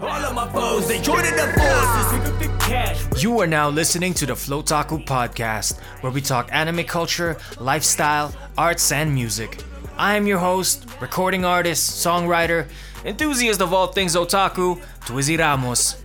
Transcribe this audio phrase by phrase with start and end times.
[0.00, 3.22] All of my foes, they joining the forces.
[3.22, 8.92] You are now listening to the Flotaku podcast, where we talk anime culture, lifestyle, arts,
[8.92, 9.62] and music.
[9.96, 12.68] I am your host, recording artist, songwriter,
[13.04, 16.02] enthusiast of all things otaku, Twizzy Ramos.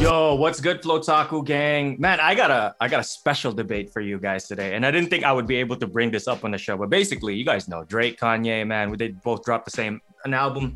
[0.00, 1.96] Yo, what's good, Flotaku gang?
[1.98, 4.90] Man, I got a I got a special debate for you guys today, and I
[4.90, 7.34] didn't think I would be able to bring this up on the show, but basically,
[7.34, 10.74] you guys know Drake, Kanye, man, they both dropped the same an album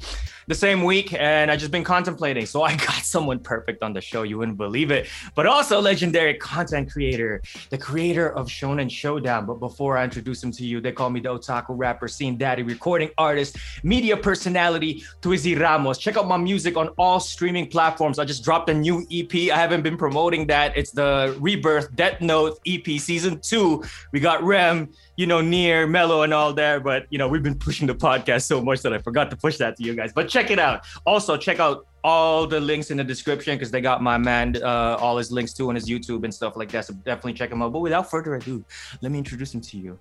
[0.51, 2.45] the same week, and I just been contemplating.
[2.45, 4.25] So I got someone perfect on the show.
[4.25, 9.47] You wouldn't believe it, but also legendary content creator, the creator of Shonen Showdown.
[9.47, 12.65] But before I introduce him to you, they call me the otaku rapper, scene daddy,
[12.65, 15.99] recording artist, media personality, Twizzy Ramos.
[15.99, 18.19] Check out my music on all streaming platforms.
[18.19, 19.33] I just dropped a new EP.
[19.53, 20.77] I haven't been promoting that.
[20.77, 23.85] It's the Rebirth Death Note EP season two.
[24.11, 26.81] We got Rem you know, near Mello and all there.
[26.81, 29.59] But you know, we've been pushing the podcast so much that I forgot to push
[29.59, 30.15] that to you guys.
[30.15, 30.87] But check it out.
[31.05, 34.97] Also, check out all the links in the description because they got my man uh,
[34.99, 36.87] all his links too on his YouTube and stuff like that.
[36.87, 37.75] So definitely check him out.
[37.75, 38.65] But without further ado,
[39.03, 40.01] let me introduce him to you.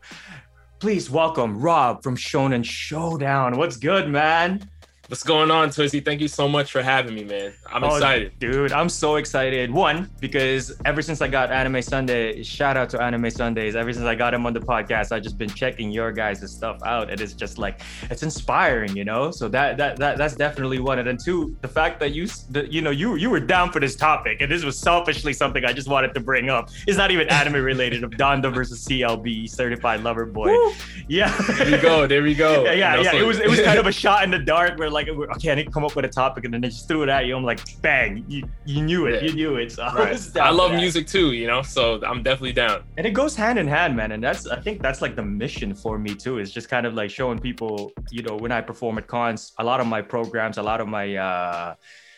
[0.79, 3.57] Please welcome Rob from Shonen Showdown.
[3.57, 4.61] What's good, man?
[5.09, 6.05] What's going on, Twizzy?
[6.05, 7.51] Thank you so much for having me, man.
[7.65, 8.37] I'm oh, excited.
[8.37, 9.71] Dude, I'm so excited.
[9.71, 13.75] One, because ever since I got Anime Sunday, shout out to Anime Sundays.
[13.75, 16.83] Ever since I got him on the podcast, I've just been checking your guys' stuff
[16.83, 17.09] out.
[17.09, 19.31] And it's just like it's inspiring, you know?
[19.31, 20.99] So that that that that's definitely one.
[20.99, 23.79] And then two, the fact that you the, you know, you you were down for
[23.79, 26.69] this topic, and this was selfishly something I just wanted to bring up.
[26.85, 30.51] It's not even anime related of Donda versus CLB, certified lover boy.
[30.51, 30.73] Woo.
[31.07, 31.35] Yeah.
[31.57, 32.05] There we go.
[32.05, 32.59] There we go.
[32.69, 33.15] Yeah, yeah, yeah.
[33.15, 35.51] It was it was kind of a shot in the dark where like like, okay,
[35.51, 37.25] I need to come up with a topic, and then they just threw it at
[37.25, 37.35] you.
[37.35, 39.29] I'm like, bang, you, you knew it, yeah.
[39.29, 39.71] you knew it.
[39.71, 40.37] So right.
[40.37, 42.83] I, I love music too, you know, so I'm definitely down.
[42.97, 44.11] And it goes hand in hand, man.
[44.11, 46.93] And that's, I think that's like the mission for me too, is just kind of
[46.93, 50.57] like showing people, you know, when I perform at cons, a lot of my programs,
[50.57, 51.75] a lot of my, uh,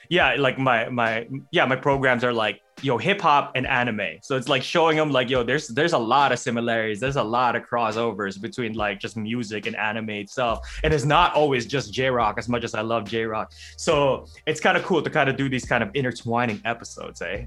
[0.10, 4.18] yeah, like my my yeah, my programs are like yo hip hop and anime.
[4.22, 7.00] So it's like showing them like yo, there's there's a lot of similarities.
[7.00, 10.68] There's a lot of crossovers between like just music and anime itself.
[10.84, 13.52] And it's not always just J Rock as much as I love J Rock.
[13.78, 17.46] So it's kind of cool to kind of do these kind of intertwining episodes, eh?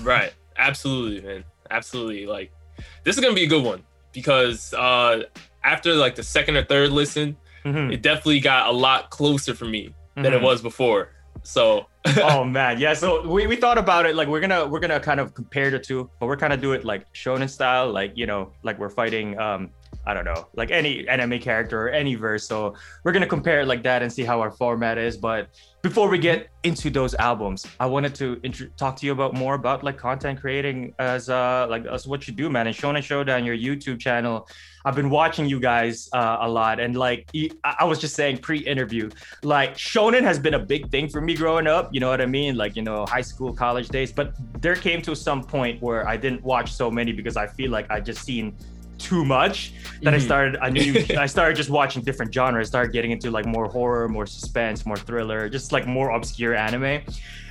[0.00, 0.32] Right.
[0.56, 1.44] Absolutely, man.
[1.70, 2.26] Absolutely.
[2.26, 2.52] Like
[3.04, 3.82] this is gonna be a good one
[4.12, 5.22] because uh
[5.64, 7.92] after like the second or third listen, mm-hmm.
[7.92, 10.34] it definitely got a lot closer for me than mm-hmm.
[10.34, 11.10] it was before.
[11.42, 11.86] So
[12.18, 12.94] oh man, yeah.
[12.94, 15.78] So we, we thought about it like we're gonna we're gonna kind of compare the
[15.78, 18.90] two, but we're kind of do it like shonen style, like you know, like we're
[18.90, 19.70] fighting um
[20.04, 22.46] I don't know, like any anime character or any verse.
[22.48, 25.16] So we're gonna compare it like that and see how our format is.
[25.16, 25.48] But
[25.82, 29.54] before we get into those albums, I wanted to int- talk to you about more
[29.54, 32.66] about like content creating as uh like as what you do, man.
[32.66, 34.48] And Shonen Showdown, your YouTube channel.
[34.84, 37.28] I've been watching you guys uh, a lot, and like
[37.64, 39.10] I was just saying pre-interview,
[39.42, 41.92] like Shonen has been a big thing for me growing up.
[41.92, 42.56] You know what I mean?
[42.56, 44.12] Like you know, high school, college days.
[44.12, 47.70] But there came to some point where I didn't watch so many because I feel
[47.70, 48.54] like I just seen
[49.02, 50.14] too much that mm-hmm.
[50.14, 53.66] I started I knew I started just watching different genres, started getting into like more
[53.66, 57.02] horror, more suspense, more thriller, just like more obscure anime.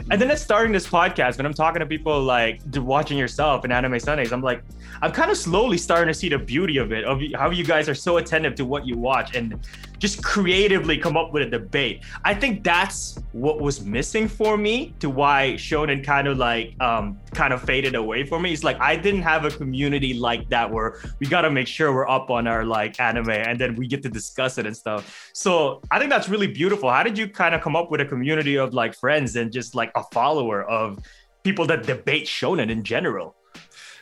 [0.09, 3.71] And then it's starting this podcast when I'm talking to people like watching yourself in
[3.71, 4.63] Anime Sundays, I'm like,
[5.01, 7.87] I'm kind of slowly starting to see the beauty of it, of how you guys
[7.87, 9.59] are so attentive to what you watch and
[10.01, 12.03] just creatively come up with a debate.
[12.25, 17.19] I think that's what was missing for me to why Shonen kind of like um
[17.35, 18.51] kind of faded away for me.
[18.51, 21.93] It's like I didn't have a community like that where we got to make sure
[21.93, 25.29] we're up on our like anime and then we get to discuss it and stuff.
[25.33, 26.89] So I think that's really beautiful.
[26.89, 29.75] How did you kind of come up with a community of like friends and just
[29.75, 30.97] like a follower of
[31.43, 33.35] people that debate shonen in general?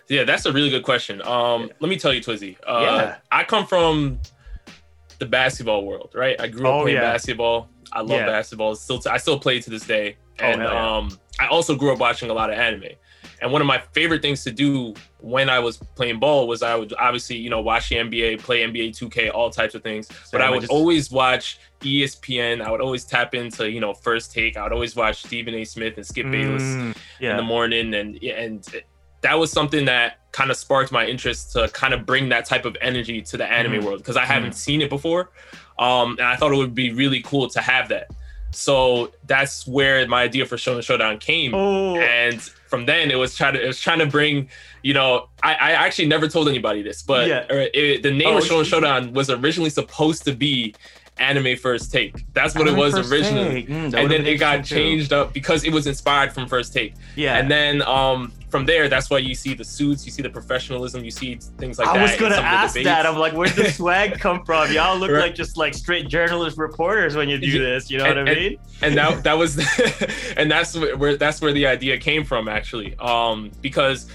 [0.07, 1.21] Yeah, that's a really good question.
[1.21, 1.67] Um, yeah.
[1.81, 2.55] let me tell you, Twizzy.
[2.65, 3.17] Uh, yeah.
[3.31, 4.19] I come from
[5.19, 6.39] the basketball world, right?
[6.39, 7.13] I grew up oh, playing yeah.
[7.13, 7.69] basketball.
[7.91, 8.25] I love yeah.
[8.25, 8.75] basketball.
[8.75, 11.93] Still, t- I still play to this day, oh, and oh, um, I also grew
[11.93, 12.95] up watching a lot of anime.
[13.41, 16.75] And one of my favorite things to do when I was playing ball was I
[16.75, 20.09] would obviously, you know, watch the NBA, play NBA 2K, all types of things.
[20.31, 20.71] but I would just...
[20.71, 22.61] always watch ESPN.
[22.61, 24.57] I would always tap into, you know, First Take.
[24.57, 25.63] I would always watch Stephen A.
[25.63, 27.31] Smith and Skip mm, Bayless yeah.
[27.31, 28.67] in the morning, and and
[29.21, 32.65] that was something that kind of sparked my interest to kind of bring that type
[32.65, 33.83] of energy to the anime mm.
[33.83, 34.55] world because I haven't mm.
[34.55, 35.31] seen it before,
[35.77, 38.11] um, and I thought it would be really cool to have that.
[38.51, 41.97] So that's where my idea for Shonen Showdown came, oh.
[41.97, 44.49] and from then it was trying to it was trying to bring,
[44.83, 47.45] you know, I, I actually never told anybody this, but yeah.
[47.49, 50.73] it, the name oh, of Shonen Showdown was originally supposed to be
[51.19, 52.25] Anime First Take.
[52.33, 53.63] That's what anime it was originally.
[53.63, 55.17] Mm, and then it got changed too.
[55.17, 56.93] up because it was inspired from First Take.
[57.15, 57.37] Yeah.
[57.37, 61.03] And then um from there, that's why you see the suits, you see the professionalism,
[61.03, 61.99] you see things like I that.
[61.99, 63.05] I was gonna ask that.
[63.05, 64.71] I'm like, where'd the swag come from?
[64.71, 65.21] Y'all look right.
[65.21, 67.91] like just like straight journalist reporters when you do this.
[67.91, 68.59] You know and, what I mean?
[68.81, 69.57] And, and that that was,
[70.37, 72.95] and that's where that's where the idea came from actually.
[72.97, 74.09] Um, because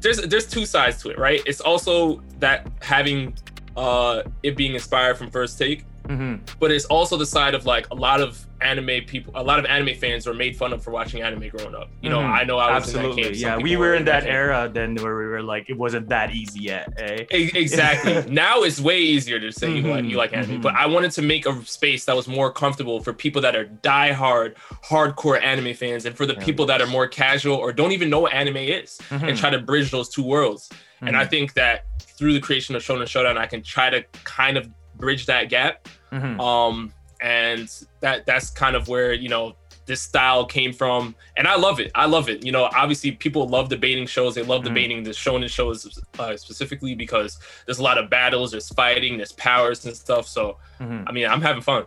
[0.00, 1.42] there's there's two sides to it, right?
[1.46, 3.34] It's also that having
[3.76, 6.44] uh it being inspired from First Take, mm-hmm.
[6.58, 9.64] but it's also the side of like a lot of anime people, a lot of
[9.64, 11.90] anime fans were made fun of for watching anime growing up.
[12.02, 12.32] You know, mm-hmm.
[12.32, 13.56] I know I was absolutely, in yeah.
[13.56, 16.92] We were in that, era then where we were like, it wasn't that easy yet.
[16.98, 17.24] Eh?
[17.30, 18.22] Exactly.
[18.32, 19.86] now it's way easier to say mm-hmm.
[19.86, 20.60] you like you like anime, mm-hmm.
[20.62, 23.64] but I wanted to make a space that was more comfortable for people that are
[23.64, 28.10] die-hard, hardcore anime fans, and for the people that are more casual or don't even
[28.10, 29.36] know what anime is, and mm-hmm.
[29.36, 30.70] try to bridge those two worlds.
[31.02, 31.30] And I mm-hmm.
[31.30, 34.68] think that through the creation of Shonen Showdown, I can try to kind of
[35.00, 35.88] bridge that gap.
[36.12, 36.40] Mm-hmm.
[36.40, 37.68] Um, and
[38.00, 39.54] that that's kind of where you know
[39.86, 43.46] this style came from and i love it i love it you know obviously people
[43.48, 44.68] love debating shows they love mm-hmm.
[44.68, 49.32] debating the shonen shows uh, specifically because there's a lot of battles there's fighting there's
[49.32, 51.02] powers and stuff so mm-hmm.
[51.06, 51.84] i mean i'm having fun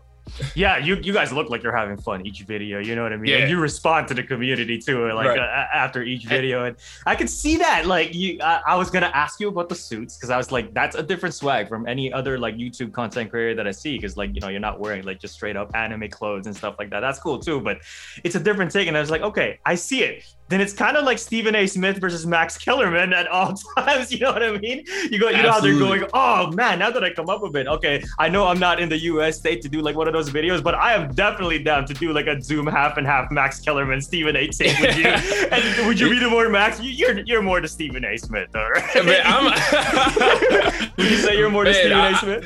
[0.56, 2.80] yeah, you you guys look like you're having fun each video.
[2.80, 3.31] You know what I mean?
[3.31, 3.38] Yeah.
[3.40, 5.40] And you respond to the community too, like right.
[5.40, 6.75] uh, after each video, and
[7.06, 7.86] I could see that.
[7.86, 10.74] Like you, I, I was gonna ask you about the suits because I was like,
[10.74, 13.98] that's a different swag from any other like YouTube content creator that I see.
[13.98, 16.76] Because like you know, you're not wearing like just straight up anime clothes and stuff
[16.80, 17.02] like that.
[17.02, 17.80] That's cool too, but
[18.24, 18.88] it's a different take.
[18.88, 21.66] And I was like, okay, I see it then it's kind of like Stephen A.
[21.66, 24.12] Smith versus Max Kellerman at all times.
[24.12, 24.84] You know what I mean?
[25.10, 25.42] You go, you Absolutely.
[25.44, 26.10] know how they're going.
[26.13, 28.90] Oh man, now that I come up with it, okay, I know I'm not in
[28.90, 29.38] the U.S.
[29.38, 32.13] state to do like one of those videos, but I am definitely down to do
[32.13, 34.48] like a Zoom half and half Max Kellerman Stephen A.
[34.48, 35.07] take with you.
[35.07, 36.80] and would you be the more Max?
[36.81, 38.18] You're you're more to Stephen A.
[38.18, 38.95] Smith, all right?
[40.98, 42.16] would you say you're more to Stephen A.
[42.18, 42.45] Smith?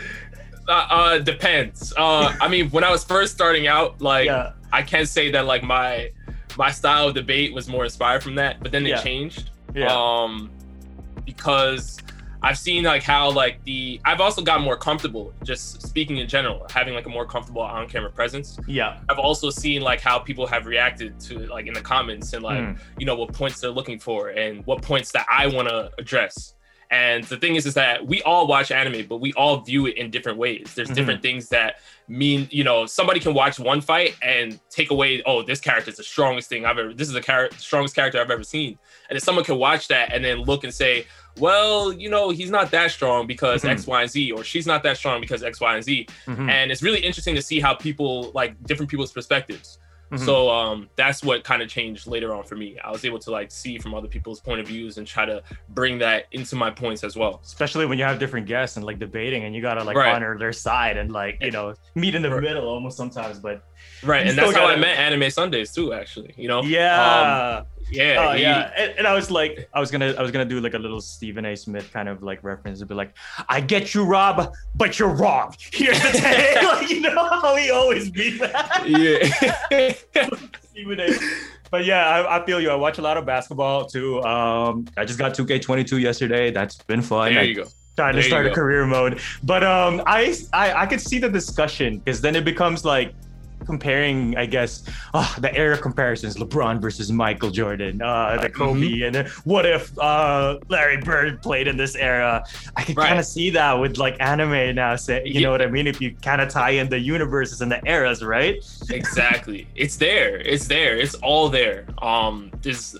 [0.67, 1.93] Uh, uh, depends.
[1.97, 4.51] Uh, I mean, when I was first starting out, like yeah.
[4.71, 6.11] I can't say that like my
[6.57, 9.01] my style of debate was more inspired from that, but then it yeah.
[9.01, 9.51] changed.
[9.75, 9.93] Yeah.
[9.93, 10.49] Um,
[11.25, 11.99] because
[12.41, 16.65] I've seen like how like the I've also gotten more comfortable just speaking in general,
[16.69, 18.59] having like a more comfortable on camera presence.
[18.67, 18.99] Yeah.
[19.09, 22.59] I've also seen like how people have reacted to like in the comments and like
[22.59, 22.79] mm.
[22.97, 26.53] you know what points they're looking for and what points that I want to address.
[26.89, 29.97] And the thing is, is that we all watch anime, but we all view it
[29.97, 30.73] in different ways.
[30.73, 30.95] There's mm-hmm.
[30.95, 35.43] different things that mean, you know, somebody can watch one fight and take away, oh,
[35.43, 36.93] this character is the strongest thing I've ever.
[36.93, 38.79] This is the char- strongest character I've ever seen.
[39.09, 41.05] And if someone can watch that and then look and say,
[41.37, 43.71] well, you know, he's not that strong because mm-hmm.
[43.71, 46.07] X, Y, and Z, or she's not that strong because X, Y, and Z.
[46.25, 46.49] Mm-hmm.
[46.49, 49.79] And it's really interesting to see how people like different people's perspectives.
[50.11, 50.23] Mm-hmm.
[50.23, 52.77] So um, that's what kind of changed later on for me.
[52.83, 55.43] I was able to like see from other people's point of views and try to
[55.69, 57.41] bring that into my points as well.
[57.43, 60.15] Especially when you have different guests and like debating, and you gotta like right.
[60.15, 62.41] honor their side and like you know meet in the right.
[62.41, 63.39] middle almost sometimes.
[63.39, 63.63] But
[64.03, 64.67] right, and that's how.
[64.67, 65.93] I met Anime Sundays too.
[65.93, 66.63] Actually, you know.
[66.63, 67.59] Yeah.
[67.59, 68.71] Um, yeah, uh, he, yeah.
[68.75, 70.99] And, and, I was like, I was gonna, I was gonna do like a little
[70.99, 71.55] Stephen A.
[71.55, 73.13] Smith kind of like reference to be like,
[73.47, 75.55] I get you, Rob, but you're wrong.
[75.71, 78.83] Here's the thing, like you know how he always be that.
[78.87, 79.93] Yeah.
[80.71, 81.09] Stephen A.
[81.71, 82.69] But yeah, I, I, feel you.
[82.69, 84.21] I watch a lot of basketball too.
[84.23, 86.51] Um, I just got 2K22 yesterday.
[86.51, 87.33] That's been fun.
[87.33, 89.19] There you I, go trying to start a career mode.
[89.43, 93.13] But um, I, I I could see the discussion because then it becomes like
[93.65, 94.83] comparing, I guess,
[95.13, 99.15] oh, the era comparisons: LeBron versus Michael Jordan, uh, the Kobe, mm-hmm.
[99.15, 102.45] and what if uh, Larry Bird played in this era?
[102.75, 103.07] I can right.
[103.07, 104.95] kind of see that with like anime now.
[104.95, 105.41] Say, you yeah.
[105.41, 105.87] know what I mean?
[105.87, 108.55] If you kind of tie in the universes and the eras, right?
[108.89, 109.67] exactly.
[109.75, 110.37] It's there.
[110.37, 110.97] It's there.
[110.97, 111.87] It's all there.
[112.01, 112.95] Um, there's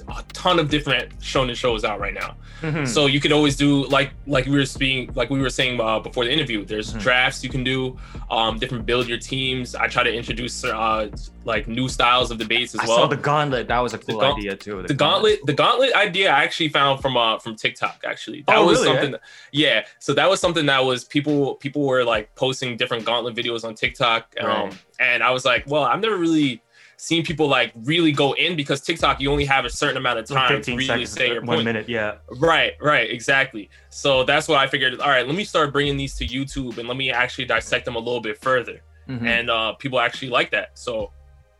[0.00, 2.36] a ton of different shonen shows out right now.
[2.60, 2.86] Mm-hmm.
[2.86, 6.00] So you could always do like like we were speaking like we were saying uh,
[6.00, 6.64] before the interview.
[6.64, 7.00] There's mm-hmm.
[7.00, 7.98] drafts you can do,
[8.30, 9.74] um, different build your teams.
[9.74, 11.08] I try to introduce uh,
[11.44, 12.98] like new styles of debates as I well.
[12.98, 13.68] I saw the gauntlet.
[13.68, 14.82] That was a cool ga- idea too.
[14.82, 18.42] The, the gauntlet, the gauntlet idea I actually found from uh from TikTok actually.
[18.46, 19.14] That oh, was really, something.
[19.14, 19.18] Eh?
[19.18, 19.20] That,
[19.52, 19.84] yeah.
[19.98, 23.74] So that was something that was people people were like posting different gauntlet videos on
[23.74, 24.34] TikTok.
[24.40, 24.84] Um, right.
[24.98, 26.62] and I was like, well, I've never really
[27.04, 30.26] seen people like really go in because TikTok, you only have a certain amount of
[30.26, 31.64] time to really seconds, say your one point.
[31.66, 32.14] minute, yeah.
[32.30, 33.68] Right, right, exactly.
[33.90, 34.98] So that's what I figured.
[35.00, 37.96] All right, let me start bringing these to YouTube and let me actually dissect them
[37.96, 38.80] a little bit further.
[39.06, 39.26] Mm-hmm.
[39.26, 40.78] And uh, people actually like that.
[40.78, 41.12] So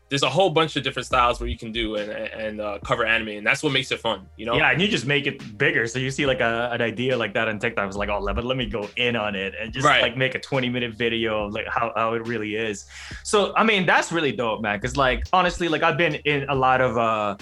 [0.08, 3.04] there's a whole bunch of different styles where you can do and and uh, cover
[3.04, 4.54] anime, and that's what makes it fun, you know.
[4.54, 5.86] Yeah, and you just make it bigger.
[5.86, 8.20] So you see like a, an idea like that on TikTok, I was like, oh,
[8.34, 10.02] but let me go in on it and just right.
[10.02, 12.86] like make a 20 minute video of like how, how it really is.
[13.22, 14.78] So I mean, that's really dope, man.
[14.78, 17.36] Because like honestly, like I've been in a lot of uh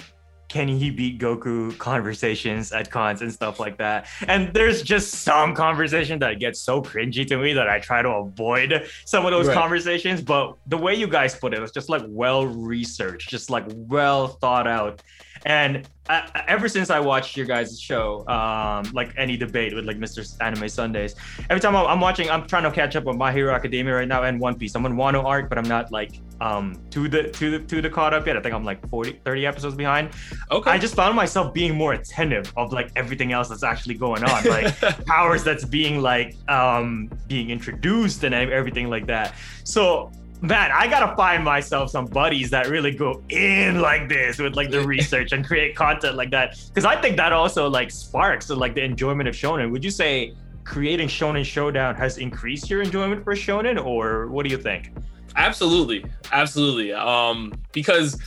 [0.53, 4.05] can he beat Goku conversations at cons and stuff like that.
[4.27, 8.09] And there's just some conversation that gets so cringy to me that I try to
[8.09, 9.57] avoid some of those right.
[9.57, 10.21] conversations.
[10.21, 14.27] But the way you guys put it, it's just like well researched, just like well
[14.27, 15.01] thought out.
[15.45, 19.97] And I, ever since I watched your guys' show, um, like any debate with like
[19.97, 20.25] Mr.
[20.41, 21.15] Anime Sundays,
[21.49, 24.23] every time I'm watching, I'm trying to catch up on My Hero Academia right now
[24.23, 24.75] and One Piece.
[24.75, 27.89] I'm on Wano arc, but I'm not like um to the to the to the
[27.89, 28.35] caught up yet.
[28.35, 30.09] I think I'm like 40, 30 episodes behind.
[30.51, 30.71] Okay.
[30.71, 34.43] I just found myself being more attentive of like everything else that's actually going on,
[34.45, 39.35] like powers that's being like um being introduced and everything like that.
[39.63, 40.11] So
[40.43, 44.69] man, I gotta find myself some buddies that really go in like this with like
[44.69, 46.59] the research and create content like that.
[46.67, 49.71] Because I think that also like sparks like the enjoyment of shonen.
[49.71, 50.35] Would you say
[50.65, 54.91] creating Shonen Showdown has increased your enjoyment for shonen, or what do you think?
[55.35, 56.93] Absolutely, absolutely.
[56.93, 58.19] Um, because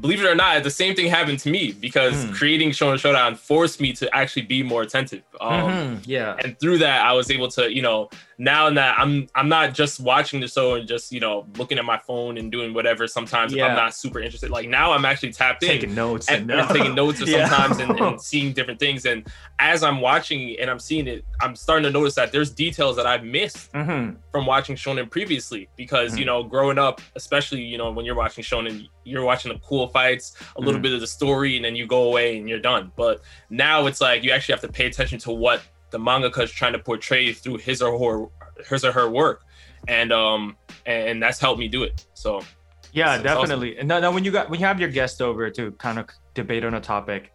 [0.00, 2.34] believe it or not, the same thing happened to me because mm.
[2.34, 5.22] creating Shonen Showdown forced me to actually be more attentive.
[5.40, 6.02] Um, mm-hmm.
[6.04, 8.10] Yeah, and through that, I was able to, you know,
[8.42, 11.84] now that I'm I'm not just watching the show and just you know looking at
[11.84, 13.06] my phone and doing whatever.
[13.06, 13.66] Sometimes yeah.
[13.66, 14.50] I'm not super interested.
[14.50, 17.48] Like now, I'm actually tapped in, taking notes and, and, taking notes yeah.
[17.48, 19.06] sometimes and, and, seeing different things.
[19.06, 19.28] And
[19.60, 23.06] as I'm watching and I'm seeing it, I'm starting to notice that there's details that
[23.06, 24.16] I've missed mm-hmm.
[24.32, 25.68] from watching Shonen previously.
[25.76, 26.18] Because mm-hmm.
[26.18, 29.86] you know, growing up, especially you know when you're watching Shonen, you're watching the cool
[29.86, 30.82] fights, a little mm-hmm.
[30.82, 32.90] bit of the story, and then you go away and you're done.
[32.96, 36.50] But now it's like you actually have to pay attention to what the mangaka is
[36.50, 39.44] trying to portray through his or her his or her work,
[39.86, 40.56] and um
[40.86, 42.06] and that's helped me do it.
[42.14, 42.42] So
[42.92, 43.72] yeah, definitely.
[43.72, 43.80] Awesome.
[43.80, 46.08] And now, now when you got when you have your guest over to kind of
[46.34, 47.32] debate on a topic,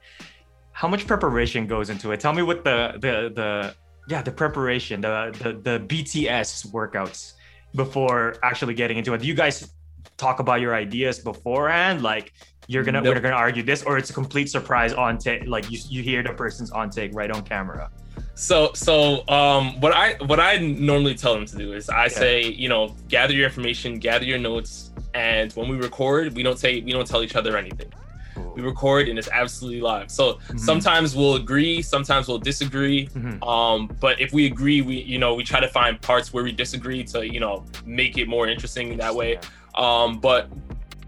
[0.72, 2.20] how much preparation goes into it?
[2.20, 3.76] Tell me what the the the
[4.08, 7.34] yeah the preparation the the the BTS workouts
[7.76, 9.22] before actually getting into it.
[9.22, 9.74] Do you guys
[10.18, 12.04] talk about your ideas beforehand?
[12.04, 12.34] Like
[12.68, 13.16] you're gonna nope.
[13.16, 15.48] we're gonna argue this, or it's a complete surprise on take.
[15.48, 17.90] Like you you hear the person's on take right on camera.
[18.38, 22.44] So so um what I what I normally tell them to do is I say,
[22.44, 26.80] you know, gather your information, gather your notes, and when we record, we don't say
[26.82, 27.92] we don't tell each other anything.
[28.56, 30.12] We record and it's absolutely live.
[30.12, 30.58] So mm-hmm.
[30.58, 33.08] sometimes we'll agree, sometimes we'll disagree.
[33.08, 33.42] Mm-hmm.
[33.44, 36.52] Um, but if we agree, we you know we try to find parts where we
[36.52, 39.40] disagree to you know make it more interesting that way.
[39.74, 40.48] Um, but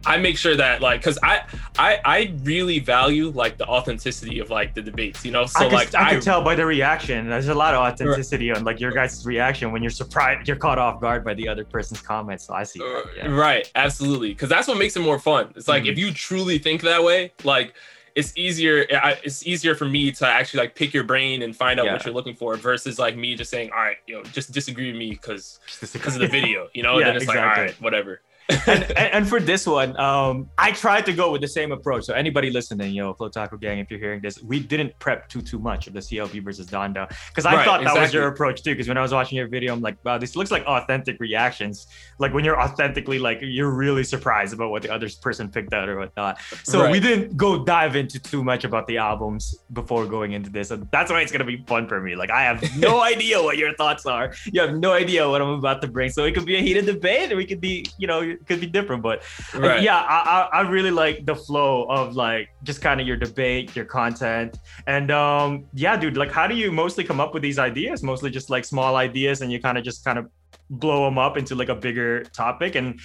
[0.05, 1.43] I make sure that like because I
[1.77, 5.45] I I really value like the authenticity of like the debates, you know.
[5.45, 7.29] So I like I, I can tell by the reaction.
[7.29, 10.79] There's a lot of authenticity on like your guys' reaction when you're surprised, you're caught
[10.79, 12.45] off guard by the other person's comments.
[12.45, 12.79] So I see.
[12.79, 13.27] That, yeah.
[13.27, 15.53] Right, absolutely, because that's what makes it more fun.
[15.55, 15.91] It's like mm-hmm.
[15.91, 17.73] if you truly think that way, like
[18.15, 18.85] it's easier
[19.23, 21.93] it's easier for me to actually like pick your brain and find out yeah.
[21.93, 24.87] what you're looking for versus like me just saying all right you know just disagree
[24.87, 25.59] with me because
[25.93, 27.41] because of the video you know yeah, and then it's exactly.
[27.43, 28.21] like all right whatever
[28.67, 32.05] and, and, for this one, um, I tried to go with the same approach.
[32.05, 35.41] So anybody listening, you know, Flotaku Gang, if you're hearing this, we didn't prep too
[35.41, 38.01] too much of the CLB versus Donda because I right, thought that exactly.
[38.01, 38.71] was your approach too.
[38.71, 41.87] Because when I was watching your video, I'm like, wow, this looks like authentic reactions.
[42.17, 45.87] Like when you're authentically like you're really surprised about what the other person picked out
[45.87, 46.39] or whatnot.
[46.63, 46.91] So right.
[46.91, 50.71] we didn't go dive into too much about the albums before going into this.
[50.71, 52.15] And that's why it's gonna be fun for me.
[52.15, 54.33] Like I have no idea what your thoughts are.
[54.51, 56.09] You have no idea what I'm about to bring.
[56.09, 58.67] So it could be a heated debate, or we could be, you know could be
[58.67, 59.01] different.
[59.01, 59.23] But
[59.55, 59.81] right.
[59.81, 63.75] yeah, I, I, I really like the flow of like just kind of your debate,
[63.75, 67.59] your content, and um yeah, dude, like how do you mostly come up with these
[67.59, 68.03] ideas?
[68.03, 70.29] Mostly just like small ideas, and you kind of just kind of
[70.69, 72.75] blow them up into like a bigger topic.
[72.75, 72.99] And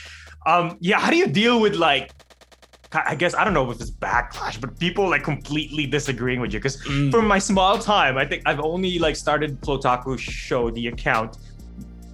[0.47, 2.11] um yeah, how do you deal with like
[2.95, 6.61] I guess I don't know if it's backlash, but people like completely disagreeing with you.
[6.61, 7.11] Because mm.
[7.11, 11.38] from my small time, I think I've only like started Flotaku show the account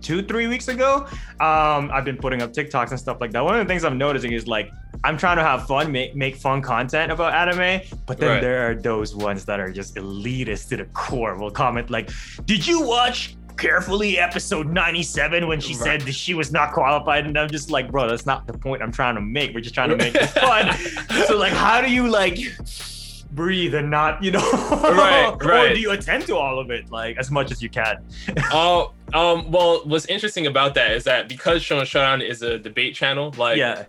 [0.00, 1.06] two, three weeks ago.
[1.40, 3.44] Um, I've been putting up TikToks and stuff like that.
[3.44, 4.70] One of the things I'm noticing is like
[5.04, 8.40] I'm trying to have fun, make make fun content about anime, but then right.
[8.40, 11.36] there are those ones that are just elitist to the core.
[11.36, 12.10] Will comment like,
[12.44, 15.82] "Did you watch carefully episode 97 when she right.
[15.82, 18.80] said that she was not qualified and i'm just like bro that's not the point
[18.80, 20.72] i'm trying to make we're just trying to make it fun
[21.26, 22.38] so like how do you like
[23.32, 25.70] breathe and not, you know, right, right.
[25.70, 28.04] or do you attend to all of it like as much as you can?
[28.52, 32.58] Oh, uh, um, well, what's interesting about that is that because Shonen Showdown is a
[32.58, 33.84] debate channel, like, yeah,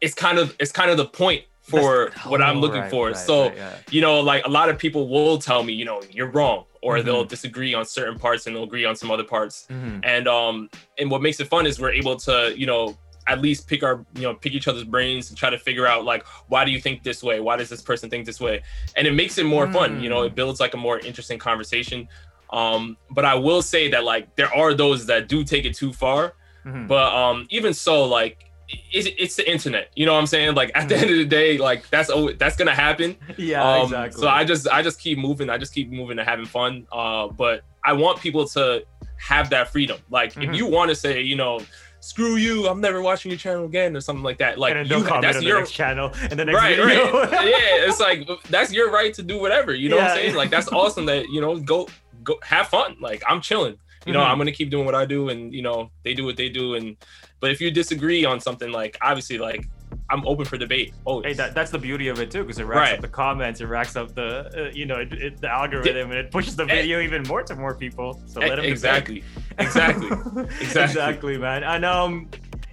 [0.00, 2.90] it's kind of it's kind of the point for That's, what oh, I'm looking right,
[2.90, 3.06] for.
[3.08, 3.76] Right, so, right, yeah.
[3.90, 6.96] you know, like a lot of people will tell me, you know, you're wrong, or
[6.96, 7.06] mm-hmm.
[7.06, 9.66] they'll disagree on certain parts and they'll agree on some other parts.
[9.70, 10.00] Mm-hmm.
[10.02, 13.66] And um, and what makes it fun is we're able to, you know, at least
[13.66, 16.64] pick our you know pick each other's brains and try to figure out like why
[16.64, 18.62] do you think this way why does this person think this way
[18.96, 19.72] and it makes it more mm.
[19.72, 20.34] fun you know it mm.
[20.34, 22.08] builds like a more interesting conversation
[22.52, 25.92] um but i will say that like there are those that do take it too
[25.92, 26.34] far
[26.64, 26.86] mm-hmm.
[26.86, 28.50] but um even so like
[28.92, 29.90] it's, it's the internet.
[29.94, 30.54] You know what I'm saying?
[30.54, 33.16] Like at the end of the day, like that's oh that's gonna happen.
[33.36, 34.20] Yeah, um, exactly.
[34.20, 35.50] So I just I just keep moving.
[35.50, 36.86] I just keep moving and having fun.
[36.92, 38.84] Uh, but I want people to
[39.18, 39.98] have that freedom.
[40.10, 40.50] Like mm-hmm.
[40.50, 41.60] if you want to say, you know,
[42.00, 44.58] screw you, I'm never watching your channel again or something like that.
[44.58, 47.12] Like you, that's your channel and the next right, video.
[47.12, 47.32] right.
[47.32, 49.74] yeah, it's like that's your right to do whatever.
[49.74, 50.02] You know yeah.
[50.02, 50.34] what I'm saying?
[50.34, 51.88] Like that's awesome that you know go
[52.24, 52.96] go have fun.
[53.00, 53.78] Like I'm chilling.
[54.06, 54.30] You know, mm-hmm.
[54.30, 56.74] I'm gonna keep doing what I do, and you know they do what they do,
[56.74, 56.96] and
[57.38, 59.68] but if you disagree on something, like obviously, like
[60.10, 60.92] I'm open for debate.
[61.06, 62.94] Oh, hey, that, that's the beauty of it too, because it racks right.
[62.94, 66.18] up the comments, it racks up the uh, you know it, it, the algorithm, and
[66.18, 68.20] it pushes the video e- even more to more people.
[68.26, 69.22] So let them exactly,
[69.58, 70.06] exactly,
[70.60, 71.62] exactly, exactly, man.
[71.62, 72.28] And um,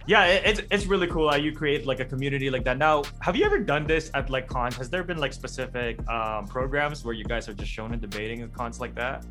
[0.08, 2.78] yeah, it, it's it's really cool how you create like a community like that.
[2.78, 4.76] Now, have you ever done this at like cons?
[4.78, 8.42] Has there been like specific um, programs where you guys are just shown and debating
[8.42, 9.26] at cons like that?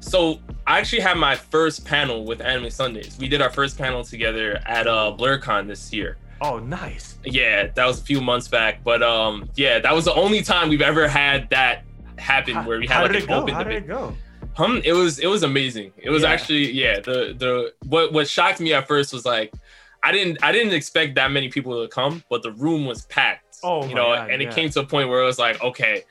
[0.00, 3.18] So I actually had my first panel with Anime Sundays.
[3.20, 6.16] We did our first panel together at uh Blerdcon this year.
[6.42, 7.18] Oh, nice.
[7.24, 10.68] Yeah, that was a few months back, but um, yeah, that was the only time
[10.68, 11.84] we've ever had that
[12.16, 13.82] happen how, where we had like an open how debate.
[13.82, 14.14] Did it go?
[14.56, 15.92] Um, it was it was amazing.
[15.96, 16.30] It was yeah.
[16.30, 17.00] actually yeah.
[17.00, 19.52] The the what what shocked me at first was like
[20.02, 23.58] I didn't I didn't expect that many people to come, but the room was packed.
[23.62, 24.48] Oh, you know, God, and yeah.
[24.48, 26.04] it came to a point where it was like, okay,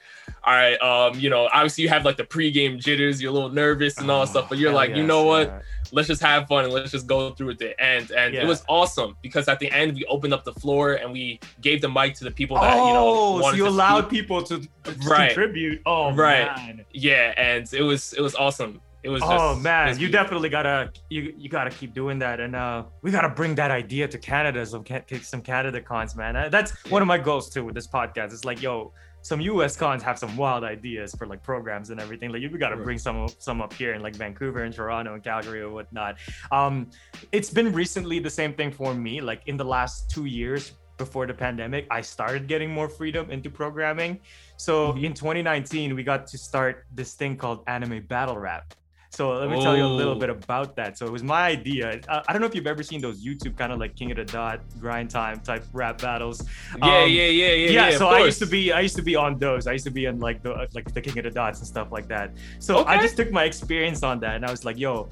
[0.44, 3.50] all right, um, you know, obviously you have like the pregame jitters, you're a little
[3.50, 5.48] nervous and all oh, stuff, but you're like, yes, you know what?
[5.48, 5.62] Yeah.
[5.92, 8.12] Let's just have fun and let's just go through with the end.
[8.12, 8.44] And yeah.
[8.44, 11.82] it was awesome because at the end we opened up the floor and we gave
[11.82, 13.08] the mic to the people that oh, you know.
[13.08, 14.22] Oh, so you allowed speak.
[14.22, 15.30] people to, to right.
[15.30, 15.82] contribute.
[15.86, 16.56] Oh right.
[16.58, 16.86] Man.
[16.92, 18.82] Yeah, and it was it was awesome.
[19.02, 19.22] It was.
[19.24, 23.12] Oh just, man, you definitely gotta you you gotta keep doing that, and uh, we
[23.12, 24.66] gotta bring that idea to Canada.
[24.66, 24.84] Some
[25.22, 26.52] some Canada cons, man.
[26.52, 26.92] That's yeah.
[26.92, 28.34] one of my goals too with this podcast.
[28.34, 32.32] It's like, yo, some US cons have some wild ideas for like programs and everything.
[32.32, 35.24] Like you got to bring some some up here in like Vancouver and Toronto and
[35.24, 36.18] Calgary or whatnot.
[36.52, 36.90] Um,
[37.32, 39.22] it's been recently the same thing for me.
[39.22, 43.50] Like in the last two years before the pandemic, I started getting more freedom into
[43.50, 44.20] programming.
[44.58, 45.06] So mm-hmm.
[45.06, 48.74] in 2019, we got to start this thing called anime battle rap.
[49.12, 49.62] So let me oh.
[49.62, 50.34] tell you a little bit oh.
[50.34, 50.98] about that.
[50.98, 52.00] So it was my idea.
[52.08, 54.18] I, I, don't know if you've ever seen those YouTube kind of like King of
[54.18, 56.44] the Dot grind time type rap battles.
[56.78, 57.98] Yeah, um, yeah, yeah, yeah, yeah.
[57.98, 59.68] so I used to be, I used to be on those.
[59.68, 61.92] I used to be on like the like the King of the Dots and stuff
[61.92, 62.32] like that.
[62.60, 62.94] So okay.
[62.94, 65.10] I just took my experience on that, and I was like, yo,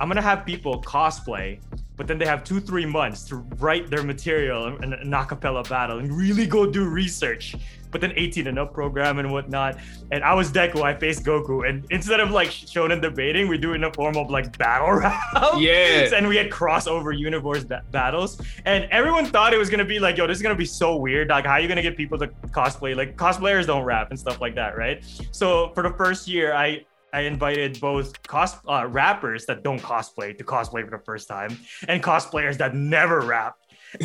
[0.00, 1.60] I'm gonna have people cosplay
[1.96, 5.98] but then they have two three months to write their material in an acapella battle
[5.98, 7.56] and really go do research
[7.96, 9.78] but then 18 and up program and whatnot.
[10.10, 11.66] And i was deku i faced goku.
[11.66, 14.90] And instead of like shonen debating we do it in a form of like battle
[15.02, 15.62] rounds.
[15.62, 16.14] Yeah.
[16.14, 18.38] And we had crossover universe ba- battles.
[18.66, 21.30] And everyone thought it was gonna be like yo this is gonna be so weird.
[21.30, 22.28] Like how are you gonna get people to
[22.58, 22.94] cosplay?
[22.94, 25.02] Like cosplayers don't rap and stuff like that right?
[25.32, 30.36] So for the first year i I invited both cos uh, rappers that don't cosplay
[30.36, 31.56] to cosplay for the first time
[31.88, 33.56] and cosplayers that never rap.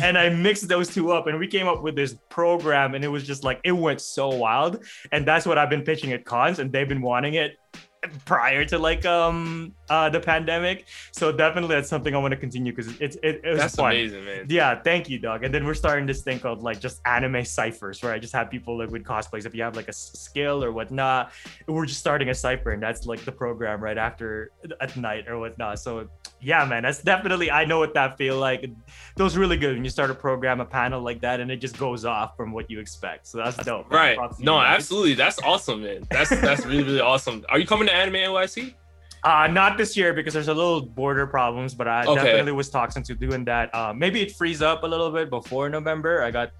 [0.02, 3.08] And I mixed those two up and we came up with this program and it
[3.08, 4.84] was just like it went so wild.
[5.10, 7.56] And that's what I've been pitching at cons and they've been wanting it
[8.24, 10.86] prior to like um uh the pandemic.
[11.12, 13.92] So definitely that's something i want to continue because it's it, it was that's fun.
[13.92, 14.46] amazing man.
[14.48, 18.02] Yeah thank you dog and then we're starting this thing called like just anime ciphers
[18.02, 19.46] where i just have people like with cosplays.
[19.46, 21.32] If you have like a skill or whatnot
[21.68, 25.38] we're just starting a cipher and that's like the program right after at night or
[25.38, 25.78] whatnot.
[25.78, 26.08] So
[26.42, 28.70] yeah man that's definitely i know what that feel like it
[29.16, 31.78] feels really good when you start a program a panel like that and it just
[31.78, 36.02] goes off from what you expect so that's dope right no absolutely that's awesome man
[36.10, 38.74] that's that's really really awesome are you coming to Anime NYC?
[39.24, 42.14] Uh, not this year because there's a little border problems, but I okay.
[42.16, 43.72] definitely was talking to doing that.
[43.72, 46.24] Uh, maybe it frees up a little bit before November.
[46.24, 46.50] I got,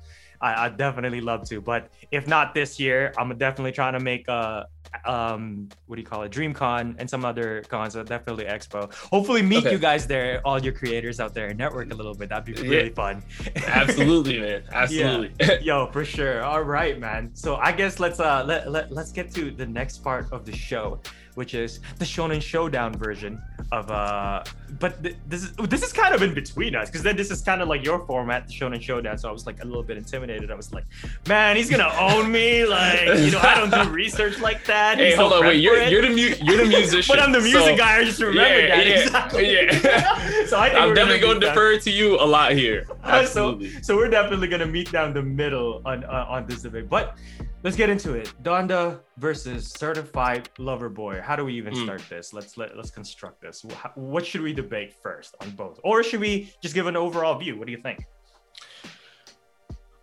[0.40, 4.28] I, I definitely love to, but if not this year, I'm definitely trying to make
[4.28, 4.66] a,
[5.04, 8.92] um, what do you call it, DreamCon and some other cons, so definitely Expo.
[8.94, 9.72] Hopefully, meet okay.
[9.72, 12.28] you guys there, all your creators out there, and network a little bit.
[12.28, 12.94] That'd be really yeah.
[12.94, 13.22] fun.
[13.66, 14.64] Absolutely, man.
[14.72, 15.32] Absolutely.
[15.40, 15.58] Yeah.
[15.62, 16.42] Yo, for sure.
[16.42, 17.30] All right, man.
[17.34, 20.54] So I guess let's uh let, let let's get to the next part of the
[20.54, 21.00] show
[21.34, 23.40] which is the Shonen Showdown version
[23.70, 24.44] of uh
[24.78, 27.40] but th- this is this is kind of in between us because then this is
[27.42, 29.18] kind of like your format, the Shonen Showdown.
[29.18, 30.50] So I was like a little bit intimidated.
[30.50, 30.84] I was like,
[31.28, 32.64] man, he's gonna own me.
[32.64, 34.98] Like, you know, I don't do research like that.
[34.98, 37.14] Hey, hold on, wait, you're, you're the mu- you're the musician.
[37.14, 37.98] but I'm the music so, guy.
[37.98, 39.52] I just remember yeah, that yeah, exactly.
[39.52, 39.70] Yeah.
[40.46, 42.86] so I think I'm definitely gonna, gonna defer to you a lot here.
[43.04, 43.70] Absolutely.
[43.74, 47.16] so, so we're definitely gonna meet down the middle on uh, on this debate, but
[47.62, 48.32] let's get into it.
[48.42, 51.20] Donda versus Certified Lover Boy.
[51.20, 51.84] How do we even mm.
[51.84, 52.32] start this?
[52.32, 53.64] Let's let, let's construct this.
[53.94, 57.56] What should we debate first on both, or should we just give an overall view?
[57.56, 58.06] What do you think?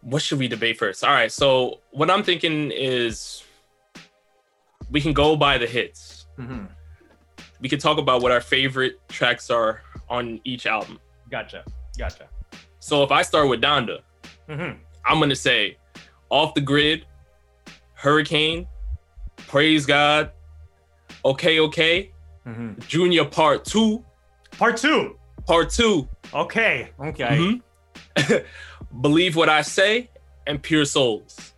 [0.02, 1.04] What should we debate first?
[1.04, 1.32] All right.
[1.32, 3.44] So what I'm thinking is
[4.90, 6.28] we can go by the hits.
[6.38, 6.66] Mm-hmm.
[7.60, 11.00] We can talk about what our favorite tracks are on each album.
[11.30, 11.66] Gotcha.
[11.98, 12.30] Gotcha.
[12.80, 14.00] So if I start with Donda,
[14.48, 14.78] mm-hmm.
[15.06, 15.78] I'm gonna say
[16.30, 17.06] off the grid,
[18.00, 18.68] Hurricane,
[19.48, 20.32] Praise God,
[21.26, 22.12] Okay, okay,
[22.48, 22.74] mm-hmm.
[22.82, 24.04] Junya Part Two.
[24.52, 25.18] Part Two.
[25.46, 26.08] Part Two.
[26.34, 26.90] Okay.
[27.00, 27.60] Okay.
[28.16, 29.02] Mm-hmm.
[29.02, 30.10] Believe what I say
[30.48, 31.54] and Pure Souls.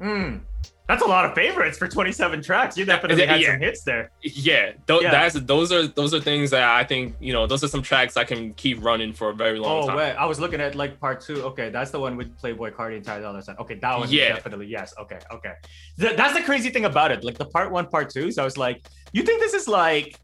[0.00, 0.40] Mm.
[0.88, 2.76] That's a lot of favorites for 27 tracks.
[2.76, 3.52] You definitely had yeah.
[3.52, 4.10] some hits there.
[4.22, 5.10] Yeah, th- yeah.
[5.10, 7.46] That's those are those are things that I think you know.
[7.46, 9.96] Those are some tracks I can keep running for a very long oh, time.
[9.96, 11.42] Oh wait, I was looking at like part two.
[11.42, 13.56] Okay, that's the one with Playboi Carti and Ty Dolla Sign.
[13.58, 14.08] Okay, that one.
[14.10, 14.94] Yeah, definitely yes.
[15.00, 15.54] Okay, okay.
[15.98, 17.24] Th- that's the crazy thing about it.
[17.24, 18.30] Like the part one, part two.
[18.30, 20.20] So I was like, you think this is like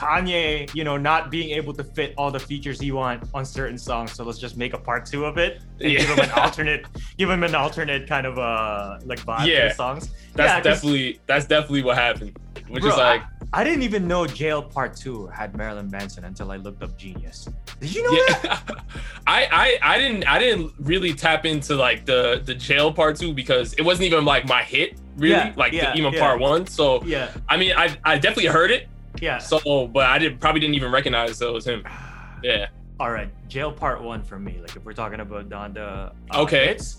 [0.00, 3.76] Kanye, you know, not being able to fit all the features he want on certain
[3.76, 4.12] songs.
[4.12, 5.98] So let's just make a part two of it and yeah.
[5.98, 6.86] give him an alternate,
[7.18, 9.68] give him an alternate kind of uh like vibe yeah.
[9.68, 10.10] to songs.
[10.34, 12.38] That's yeah, definitely that's definitely what happened.
[12.68, 16.24] Which bro, is like I, I, didn't even know Jail Part Two had Marilyn Manson
[16.24, 17.48] until I looked up Genius.
[17.80, 18.38] Did you know yeah.
[18.42, 18.84] that?
[19.26, 19.48] I,
[19.82, 23.74] I I didn't I didn't really tap into like the the Jail Part Two because
[23.74, 26.66] it wasn't even like my hit really like yeah, even part one.
[26.66, 28.88] So yeah, I mean I I definitely heard it
[29.20, 29.38] yeah.
[29.38, 31.84] So, but I did probably didn't even recognize that was him.
[32.42, 32.68] Yeah.
[32.98, 34.56] All right, jail part one for me.
[34.62, 36.10] Like if we're talking about Donda.
[36.30, 36.68] Uh, okay.
[36.68, 36.96] Hits,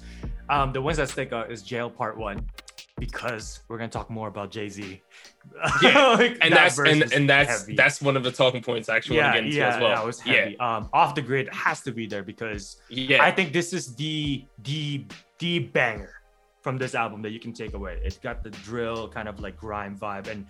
[0.50, 2.47] um, the ones that stick out is jail part one,
[3.00, 5.02] because we're gonna talk more about Jay Z.
[5.82, 8.97] Yeah, like, and that that's and, and that's that's one of the talking points I
[8.97, 9.95] actually yeah, want to get into yeah, as well.
[9.95, 10.56] That was heavy.
[10.60, 10.76] Yeah.
[10.78, 14.45] Um, off the grid has to be there because yeah, I think this is the
[14.62, 15.04] the
[15.39, 16.21] the banger
[16.62, 18.00] from this album that you can take away.
[18.04, 20.45] It's got the drill kind of like grime vibe and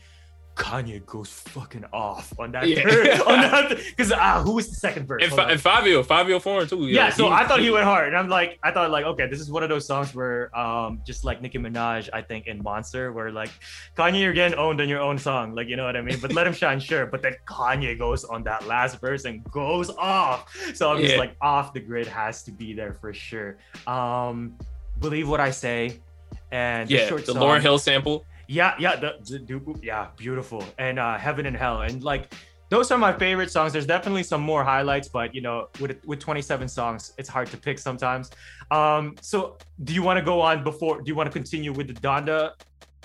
[0.55, 2.67] Kanye goes fucking off on that.
[2.67, 2.81] Yeah.
[3.27, 5.23] on that because ah, who was the second verse?
[5.23, 6.87] And, and Fivio, Fivio Foreign too.
[6.87, 9.27] Yeah, so he, I thought he went hard, and I'm like, I thought like, okay,
[9.27, 12.61] this is one of those songs where, um, just like Nicki Minaj, I think in
[12.61, 13.49] Monster, where like
[13.95, 16.19] Kanye, you're getting owned on your own song, like you know what I mean.
[16.19, 17.05] But let him shine, sure.
[17.05, 20.53] But then Kanye goes on that last verse and goes off.
[20.73, 21.07] So I'm yeah.
[21.07, 23.57] just like, off the grid has to be there for sure.
[23.87, 24.57] Um,
[24.99, 26.01] believe what I say,
[26.51, 28.25] and yeah, the, the Lauryn Hill sample.
[28.51, 30.61] Yeah, yeah, the, the yeah, beautiful.
[30.77, 31.83] And uh Heaven and Hell.
[31.83, 32.33] And like
[32.67, 33.71] those are my favorite songs.
[33.71, 37.57] There's definitely some more highlights, but you know, with with 27 songs, it's hard to
[37.57, 38.29] pick sometimes.
[38.69, 41.87] Um, so do you want to go on before do you want to continue with
[41.87, 42.51] the Donda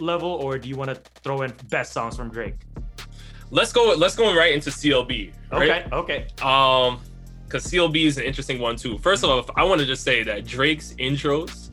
[0.01, 2.57] level or do you want to throw in best songs from Drake?
[3.53, 5.33] Let's go let's go right into CLB.
[5.53, 5.87] Right?
[5.87, 6.27] Okay, okay.
[6.43, 7.01] Um
[7.45, 8.99] because CLB is an interesting one too.
[8.99, 11.66] First of all, I want to just say that Drake's intros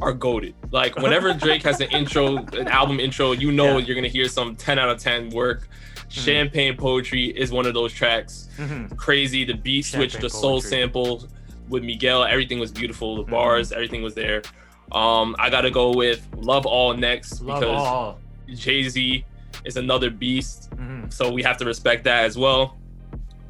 [0.00, 0.54] are goaded.
[0.70, 3.86] Like whenever Drake has an intro, an album intro, you know yeah.
[3.86, 5.68] you're gonna hear some 10 out of 10 work.
[5.94, 6.08] Mm-hmm.
[6.08, 8.48] Champagne Poetry is one of those tracks.
[8.56, 8.94] Mm-hmm.
[8.96, 9.44] Crazy.
[9.44, 11.26] The beat switch, the soul sample
[11.68, 13.16] with Miguel, everything was beautiful.
[13.16, 13.30] The mm-hmm.
[13.30, 14.42] bars, everything was there.
[14.90, 19.24] Um, I gotta go with Love All next Love because Jay Z
[19.64, 20.70] is another beast.
[20.70, 21.10] Mm-hmm.
[21.10, 22.78] So we have to respect that as well.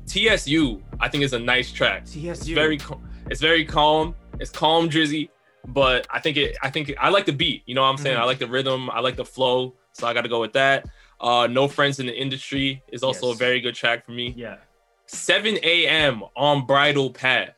[0.07, 2.05] TSU, I think is a nice track.
[2.05, 2.79] TSU, it's very,
[3.31, 4.15] it's very calm.
[4.39, 5.31] It's calm, drizzy
[5.67, 6.57] but I think it.
[6.63, 7.63] I think I like the beat.
[7.67, 8.15] You know what I'm saying?
[8.15, 8.23] Mm-hmm.
[8.23, 8.91] I like the rhythm.
[8.91, 9.75] I like the flow.
[9.93, 10.87] So I got to go with that.
[11.21, 13.37] Uh, no friends in the industry is also yes.
[13.37, 14.35] a very good track for me.
[14.37, 14.57] Yeah.
[15.07, 16.25] 7 a.m.
[16.35, 17.55] on Bridle Path.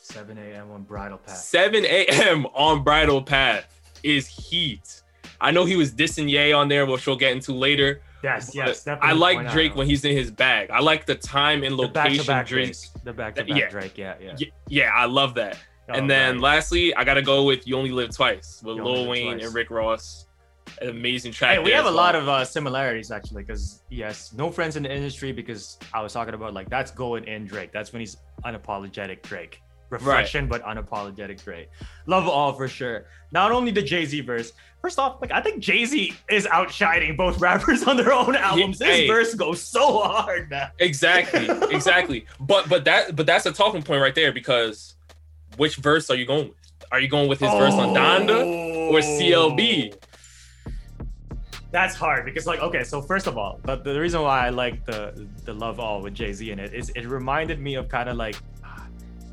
[0.00, 0.70] 7 a.m.
[0.70, 1.36] on Bridle Path.
[1.36, 2.46] 7 a.m.
[2.54, 5.02] on Bridle Path is heat.
[5.40, 8.02] I know he was dissing Ye on there, which we'll get into later.
[8.22, 8.86] Yes, yes.
[8.86, 9.76] I like Drake out.
[9.78, 10.70] when he's in his bag.
[10.70, 12.76] I like the time and location the back-to-back Drake.
[13.04, 14.34] The back to back Drake, yeah, yeah.
[14.68, 15.58] Yeah, I love that.
[15.88, 16.42] Oh, and then right.
[16.42, 19.46] lastly, I gotta go with "You Only Live Twice" with Lil Wayne twice.
[19.46, 20.26] and Rick Ross.
[20.82, 21.58] An amazing track.
[21.58, 24.92] Hey, we have a lot of uh, similarities actually, because yes, no friends in the
[24.92, 25.30] industry.
[25.30, 27.70] Because I was talking about like that's going in Drake.
[27.72, 29.62] That's when he's unapologetic Drake.
[29.88, 30.62] Reflection, right.
[30.62, 31.68] but unapologetic Drake.
[32.06, 33.06] Love all for sure.
[33.30, 34.52] Not only the Jay Z verse.
[34.82, 38.80] First off, like I think Jay Z is outshining both rappers on their own albums.
[38.80, 40.70] His hey, verse goes so hard, man.
[40.80, 42.26] Exactly, exactly.
[42.40, 44.95] but but that but that's a talking point right there because
[45.56, 46.56] which verse are you going with?
[46.92, 47.58] Are you going with his oh.
[47.58, 49.94] verse on Donda or CLB?
[51.72, 54.84] That's hard because, like, okay, so first of all, the, the reason why I like
[54.84, 58.08] the the Love All with Jay Z in it is it reminded me of kind
[58.08, 58.36] of like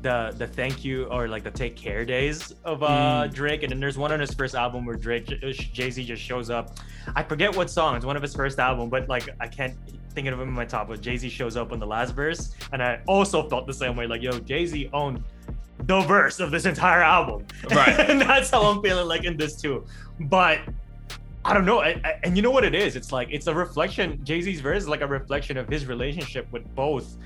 [0.02, 3.32] the the thank you or like the take care days of uh mm.
[3.32, 5.26] Drake, and then there's one on his first album where Drake
[5.72, 6.78] Jay Z just shows up.
[7.16, 7.96] I forget what song.
[7.96, 9.74] It's one of his first album, but like I can't
[10.10, 10.88] think of him in my top.
[10.88, 13.96] But Jay Z shows up on the last verse, and I also felt the same
[13.96, 14.06] way.
[14.06, 15.22] Like, yo, Jay Z owned
[15.78, 17.46] the verse of this entire album.
[17.70, 17.88] Right.
[18.10, 19.84] and that's how I'm feeling like in this too.
[20.20, 20.60] But
[21.44, 21.80] I don't know.
[21.80, 22.96] I, I, and you know what it is?
[22.96, 24.24] It's like, it's a reflection.
[24.24, 27.16] Jay Z's verse is like a reflection of his relationship with both.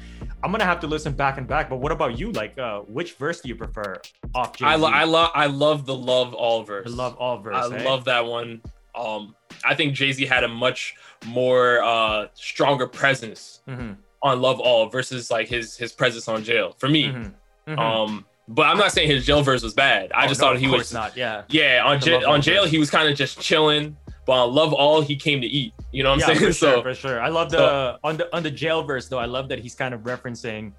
[0.42, 1.68] I'm going to have to listen back and back.
[1.68, 2.32] But what about you?
[2.32, 3.96] Like, uh, which verse do you prefer
[4.34, 4.70] off Jay Z?
[4.70, 6.86] I, lo- I, love I love the Love All verse.
[6.86, 7.56] The Love All verse.
[7.56, 8.60] I love that one.
[8.94, 13.92] Um, I think Jay Z had a much more uh, stronger presence mm-hmm.
[14.22, 17.08] on Love All versus like his his presence on Jail for me.
[17.08, 17.28] Mm-hmm
[17.68, 17.78] Mm-hmm.
[17.78, 20.10] Um, but I'm not saying his jail verse was bad.
[20.12, 21.16] I oh, just no, thought he was not.
[21.16, 21.42] Yeah.
[21.48, 21.82] Yeah.
[21.84, 22.70] On j- on jail, verse.
[22.70, 23.96] he was kind of just chilling.
[24.26, 25.72] But on love all, he came to eat.
[25.92, 26.38] You know what I'm yeah, saying?
[26.38, 27.20] For so, sure, for sure.
[27.20, 29.18] I love the so, on the on the jail verse though.
[29.18, 30.72] I love that he's kind of referencing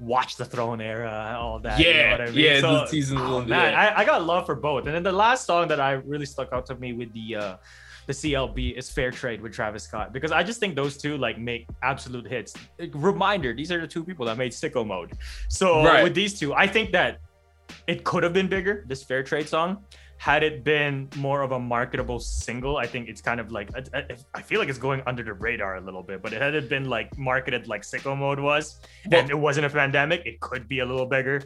[0.00, 1.78] watch the throne era, all that.
[1.78, 2.38] Yeah, you know I mean?
[2.38, 2.60] yeah.
[2.60, 3.94] So, the season oh, one, man, yeah.
[3.96, 4.86] I, I got love for both.
[4.86, 7.56] And then the last song that I really stuck out to me with the uh
[8.06, 11.38] the CLB is Fair Trade with Travis Scott because I just think those two like
[11.38, 12.54] make absolute hits.
[12.92, 15.12] Reminder: these are the two people that made Sicko Mode.
[15.48, 16.02] So right.
[16.02, 17.18] with these two, I think that
[17.86, 18.84] it could have been bigger.
[18.86, 19.84] This Fair Trade song,
[20.18, 24.04] had it been more of a marketable single, I think it's kind of like I,
[24.34, 26.22] I, feel like it's going under the radar a little bit.
[26.22, 29.66] But it had it been like marketed like Sicko Mode was, well, and it wasn't
[29.66, 31.42] a pandemic, it could be a little bigger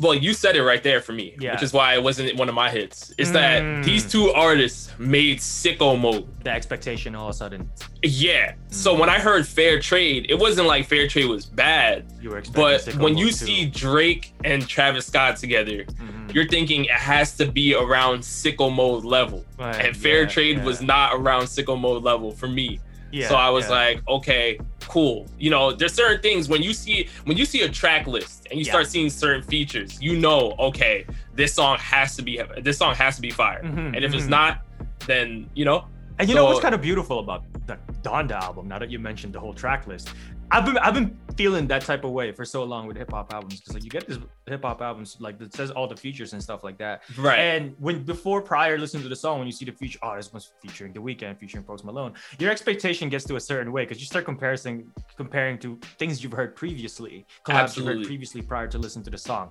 [0.00, 1.52] well, you said it right there for me, yeah.
[1.52, 3.10] which is why it wasn't one of my hits.
[3.18, 3.32] Is mm.
[3.34, 6.26] that these two artists made sicko mode.
[6.42, 7.70] The expectation all of a sudden.
[8.02, 8.52] Yeah.
[8.52, 8.56] Mm.
[8.74, 12.10] So when I heard fair trade, it wasn't like fair trade was bad.
[12.20, 13.32] You were but when you too.
[13.32, 16.30] see Drake and Travis Scott together, mm-hmm.
[16.30, 19.44] you're thinking it has to be around sicko mode level.
[19.58, 19.84] Right.
[19.84, 20.64] And fair yeah, trade yeah.
[20.64, 22.80] was not around sicko mode level for me.
[23.12, 23.70] Yeah, so I was yeah.
[23.70, 25.26] like, okay, cool.
[25.38, 28.58] You know, there's certain things when you see when you see a track list and
[28.58, 28.72] you yeah.
[28.72, 33.16] start seeing certain features, you know, okay, this song has to be this song has
[33.16, 33.62] to be fire.
[33.62, 34.18] Mm-hmm, and if mm-hmm.
[34.18, 34.62] it's not,
[35.06, 35.86] then you know.
[36.18, 38.68] And you so, know what's kind of beautiful about the Donda album?
[38.68, 40.10] Now that you mentioned the whole track list,
[40.52, 43.32] I've been I've been feeling that type of way for so long with hip hop
[43.32, 46.32] albums because like you get this hip hop albums like that says all the features
[46.32, 47.02] and stuff like that.
[47.16, 47.38] Right.
[47.38, 50.32] And when before prior listening to the song, when you see the feature, oh, this
[50.32, 54.00] was featuring The Weeknd, featuring Post Malone, your expectation gets to a certain way because
[54.00, 57.92] you start comparing comparing to things you've heard previously, collabs Absolutely.
[57.92, 59.50] you've heard previously prior to listening to the song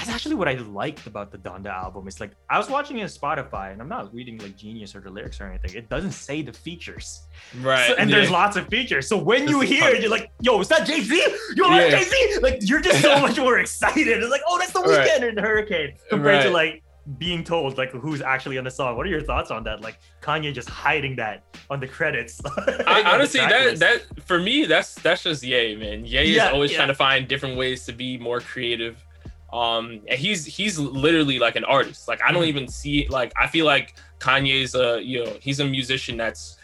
[0.00, 2.08] that's actually what I liked about the Donda album.
[2.08, 5.00] It's like I was watching it on Spotify and I'm not reading like Genius or
[5.00, 5.76] the lyrics or anything.
[5.76, 7.20] It doesn't say the features.
[7.60, 7.86] Right.
[7.86, 8.16] So, and yeah.
[8.16, 9.06] there's lots of features.
[9.06, 11.22] So when you hear it, you're like, yo, is that Jay Z?
[11.54, 11.90] Yo, yeah.
[11.90, 12.38] Jay Z?
[12.40, 14.08] Like you're just so much more excited.
[14.08, 15.22] It's like, oh, that's the Weeknd right.
[15.24, 16.42] and the Hurricane compared right.
[16.44, 16.82] to like
[17.18, 18.96] being told like who's actually on the song.
[18.96, 19.82] What are your thoughts on that?
[19.82, 22.40] Like Kanye just hiding that on the credits.
[22.46, 26.06] I, honestly, that that for me, that's that's just Ye, man.
[26.06, 26.78] Ye yeah, is always yeah.
[26.78, 29.04] trying to find different ways to be more creative
[29.52, 32.08] um, and he's he's literally like an artist.
[32.08, 32.48] Like I don't mm-hmm.
[32.48, 36.56] even see like I feel like Kanye's a you know he's a musician that's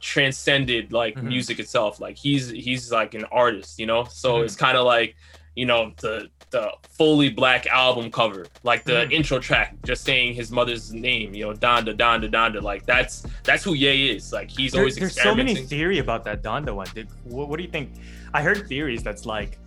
[0.00, 1.28] transcended like mm-hmm.
[1.28, 2.00] music itself.
[2.00, 4.04] Like he's he's like an artist, you know.
[4.04, 4.44] So mm-hmm.
[4.44, 5.16] it's kind of like
[5.56, 9.12] you know the the fully black album cover, like the mm.
[9.12, 12.60] intro track, just saying his mother's name, you know, Donda, Donda, Donda.
[12.60, 14.32] Like that's that's who Ye is.
[14.32, 16.88] Like he's there, always there's so many theory about that Donda one.
[16.94, 17.92] Did, what, what do you think?
[18.34, 19.58] I heard theories that's like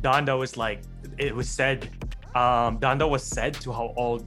[0.00, 0.82] Donda was like
[1.18, 1.90] it was said
[2.34, 4.26] um Donda was said to how old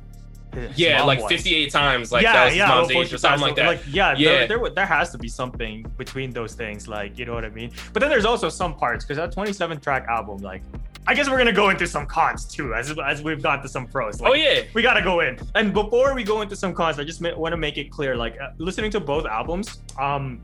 [0.75, 1.31] yeah, like was.
[1.31, 3.67] 58 times, like yeah, that was yeah, mom's age or something like that.
[3.67, 4.45] Like, yeah, yeah.
[4.45, 7.49] There, there, there, has to be something between those things, like you know what I
[7.49, 7.71] mean.
[7.93, 10.61] But then there's also some parts because that 27 track album, like
[11.07, 13.87] I guess we're gonna go into some cons too, as as we've got to some
[13.87, 14.19] pros.
[14.19, 15.39] Like, oh yeah, we gotta go in.
[15.55, 18.39] And before we go into some cons, I just want to make it clear, like
[18.39, 20.41] uh, listening to both albums, um,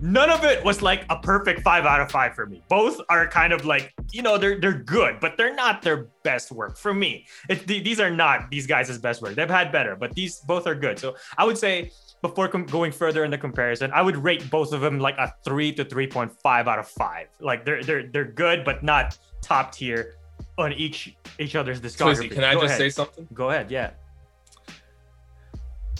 [0.00, 2.62] none of it was like a perfect five out of five for me.
[2.68, 6.52] Both are kind of like, you know, they're they're good, but they're not their best
[6.52, 7.26] work for me.
[7.48, 9.34] It, these are not these guys' best work.
[9.34, 10.98] They've had better, but these both are good.
[10.98, 11.90] So I would say
[12.22, 15.32] before com- going further in the comparison, I would rate both of them like a
[15.44, 17.28] three to three point five out of five.
[17.40, 20.14] Like they're they're they're good, but not top tier
[20.58, 22.28] on each each other's discography.
[22.28, 22.78] Twizzy, can I Go just ahead.
[22.78, 23.28] say something?
[23.34, 23.90] Go ahead, yeah.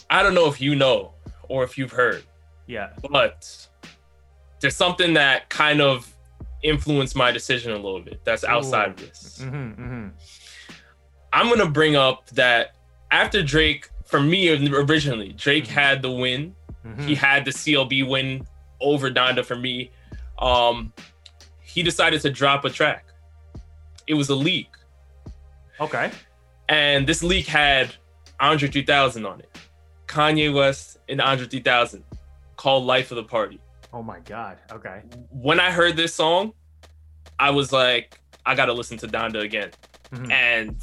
[0.09, 1.13] I don't know if you know
[1.49, 2.23] or if you've heard.
[2.67, 2.89] Yeah.
[3.09, 3.67] But
[4.59, 6.11] there's something that kind of
[6.63, 8.91] influenced my decision a little bit that's outside Ooh.
[8.91, 9.39] of this.
[9.41, 10.07] Mm-hmm, mm-hmm.
[11.31, 12.75] I'm gonna bring up that
[13.11, 15.73] after Drake, for me originally, Drake mm-hmm.
[15.73, 16.55] had the win.
[16.85, 17.07] Mm-hmm.
[17.07, 18.47] He had the CLB win
[18.79, 19.91] over Donda for me.
[20.39, 20.93] Um,
[21.61, 23.05] he decided to drop a track.
[24.07, 24.69] It was a leak.
[25.79, 26.11] Okay.
[26.69, 27.93] And this leak had
[28.39, 29.49] Andre 3000 on it.
[30.07, 32.03] Kanye West and Andre 3000
[32.65, 33.61] called Life of the Party.
[33.93, 34.57] Oh my god.
[34.71, 35.03] Okay.
[35.29, 36.53] When I heard this song,
[37.37, 39.69] I was like, I gotta listen to Donda again.
[40.11, 40.31] Mm-hmm.
[40.31, 40.75] And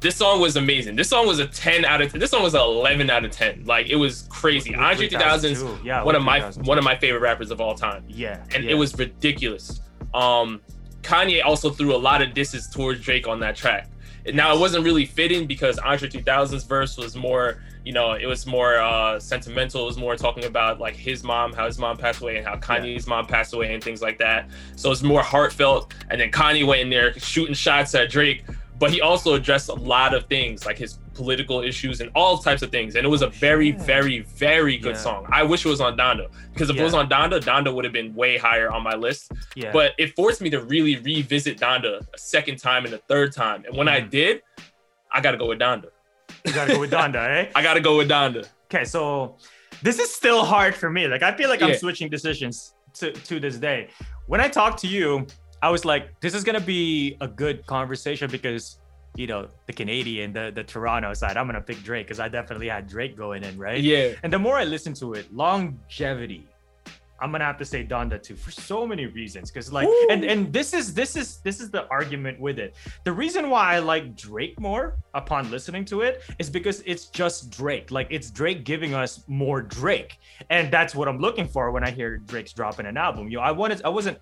[0.00, 0.96] this song was amazing.
[0.96, 2.18] This song was a 10 out of 10.
[2.18, 3.66] This song was an 11 out of 10.
[3.66, 4.74] Like it was crazy.
[4.74, 8.04] Andre 3000's yeah, one of my one of my favorite rappers of all time.
[8.08, 8.42] Yeah.
[8.54, 8.70] And yeah.
[8.70, 9.82] it was ridiculous.
[10.14, 10.62] Um
[11.02, 13.90] Kanye also threw a lot of disses towards Drake on that track.
[14.32, 18.46] Now it wasn't really fitting because Andre 3000's verse was more you know, it was
[18.46, 19.82] more uh, sentimental.
[19.82, 22.56] It was more talking about like his mom, how his mom passed away, and how
[22.56, 24.48] Kanye's mom passed away, and things like that.
[24.76, 25.92] So it's more heartfelt.
[26.10, 28.44] And then Kanye went in there shooting shots at Drake,
[28.78, 32.62] but he also addressed a lot of things like his political issues and all types
[32.62, 32.96] of things.
[32.96, 33.82] And it was a very, yeah.
[33.84, 35.02] very, very good yeah.
[35.02, 35.26] song.
[35.30, 36.82] I wish it was on Donda because if yeah.
[36.82, 39.30] it was on Donda, Donda would have been way higher on my list.
[39.54, 39.72] Yeah.
[39.72, 43.64] But it forced me to really revisit Donda a second time and a third time.
[43.66, 43.92] And when mm.
[43.92, 44.42] I did,
[45.12, 45.90] I got to go with Donda.
[46.44, 47.50] You got to go with Donda, eh?
[47.54, 48.48] I got to go with Donda.
[48.66, 49.36] Okay, so
[49.82, 51.06] this is still hard for me.
[51.06, 53.88] Like I feel like I'm switching decisions to, to this day.
[54.26, 55.26] When I talked to you,
[55.62, 58.78] I was like, this is gonna be a good conversation because
[59.14, 61.36] you know the Canadian, the the Toronto side.
[61.36, 63.80] I'm gonna pick Drake because I definitely had Drake going in, right?
[63.80, 64.14] Yeah.
[64.22, 66.48] And the more I listen to it, longevity.
[67.22, 69.50] I'm gonna have to say Donda too for so many reasons.
[69.50, 70.08] Cause like, Ooh.
[70.10, 72.74] and and this is this is this is the argument with it.
[73.04, 77.50] The reason why I like Drake more upon listening to it is because it's just
[77.50, 77.90] Drake.
[77.90, 80.18] Like it's Drake giving us more Drake,
[80.50, 83.30] and that's what I'm looking for when I hear Drake's dropping an album.
[83.30, 84.18] You know, I wanted I wasn't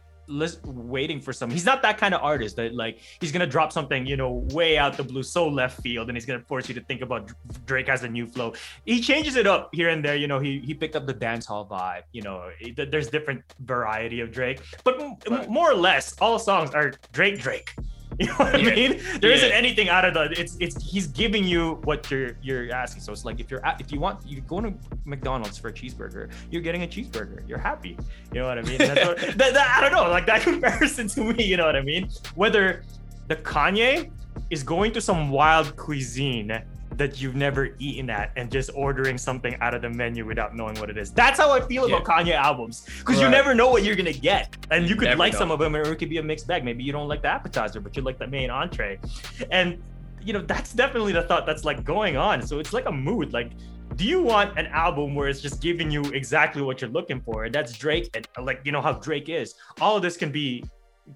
[0.64, 1.50] waiting for some.
[1.50, 4.78] He's not that kind of artist that like he's gonna drop something you know way
[4.78, 7.30] out the blue, so left field, and he's gonna force you to think about
[7.66, 8.54] Drake has a new flow.
[8.86, 10.16] He changes it up here and there.
[10.16, 12.02] You know, he he picked up the dance hall vibe.
[12.12, 15.48] You know, there's different variety of Drake, but right.
[15.48, 17.74] more or less all songs are Drake Drake.
[18.18, 18.70] You know what yeah.
[18.70, 19.00] I mean?
[19.20, 19.42] There yeah.
[19.42, 20.38] not anything out of the.
[20.38, 23.02] It's it's he's giving you what you're you're asking.
[23.02, 24.74] So it's like if you're if you want you go to
[25.06, 27.48] McDonald's for a cheeseburger, you're getting a cheeseburger.
[27.48, 27.96] You're happy.
[28.32, 28.78] You know what I mean?
[28.78, 28.94] What,
[29.38, 31.44] that, that, I don't know, like that comparison to me.
[31.44, 32.10] You know what I mean?
[32.34, 32.82] Whether
[33.28, 34.10] the Kanye
[34.50, 36.62] is going to some wild cuisine
[36.96, 40.74] that you've never eaten at and just ordering something out of the menu without knowing
[40.80, 41.12] what it is.
[41.12, 41.96] That's how I feel yeah.
[41.96, 43.24] about Kanye albums because right.
[43.24, 45.38] you never know what you're gonna get, and you could never like know.
[45.38, 46.64] some of them, or it could be a mixed bag.
[46.64, 48.98] Maybe you don't like the appetizer, but you like the main entree,
[49.50, 49.82] and
[50.22, 52.42] you know that's definitely the thought that's like going on.
[52.42, 53.52] So it's like a mood, like
[53.96, 57.44] do you want an album where it's just giving you exactly what you're looking for?
[57.44, 59.54] And that's Drake, and like you know how Drake is.
[59.80, 60.64] All of this can be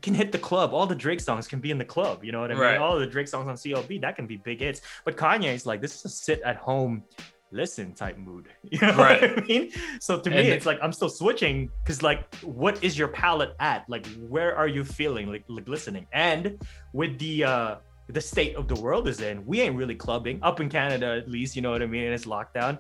[0.03, 0.73] can hit the club.
[0.73, 2.25] All the Drake songs can be in the club.
[2.25, 2.63] You know what I mean?
[2.63, 2.79] Right.
[2.79, 4.81] All the Drake songs on CLB that can be big hits.
[5.05, 7.05] But Kanye is like, this is a sit at home,
[7.51, 8.49] listen type mood.
[8.71, 9.21] You know right.
[9.21, 9.71] what I mean?
[10.01, 13.55] So to and me, it's like I'm still switching because like, what is your palette
[13.61, 13.89] at?
[13.89, 16.07] Like, where are you feeling like, like listening?
[16.13, 16.59] And
[16.93, 17.75] with the uh
[18.09, 21.31] the state of the world is in, we ain't really clubbing up in Canada at
[21.31, 21.57] least.
[21.57, 22.05] You know what I mean?
[22.05, 22.79] And it's lockdown.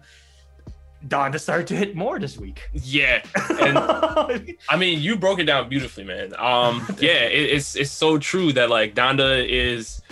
[1.08, 2.68] Donda started to hit more this week.
[2.72, 3.22] Yeah,
[3.60, 3.78] and
[4.68, 6.34] I mean, you broke it down beautifully, man.
[6.38, 10.02] Um, yeah, it, it's it's so true that like Donda is,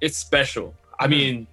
[0.00, 0.74] it's special.
[0.98, 1.10] I mm-hmm.
[1.10, 1.46] mean,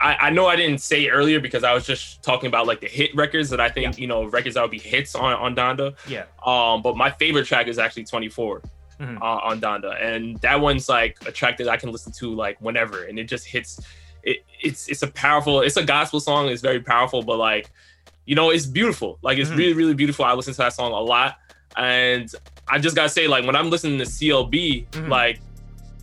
[0.00, 2.88] I, I know I didn't say earlier because I was just talking about like the
[2.88, 4.02] hit records that I think yeah.
[4.02, 5.96] you know records that would be hits on on Donda.
[6.06, 6.24] Yeah.
[6.44, 8.62] Um, but my favorite track is actually 24.
[9.00, 9.20] Mm-hmm.
[9.20, 12.60] Uh, on Donda, and that one's like a track that I can listen to like
[12.60, 13.80] whenever, and it just hits.
[14.22, 15.62] It, it's it's a powerful.
[15.62, 16.48] It's a gospel song.
[16.48, 17.72] It's very powerful, but like
[18.26, 19.18] you know, it's beautiful.
[19.22, 20.24] Like it's mm really, really beautiful.
[20.24, 21.38] I listen to that song a lot.
[21.76, 22.30] And
[22.68, 25.08] I just gotta say, like when I'm listening to CLB, mm-hmm.
[25.10, 25.40] like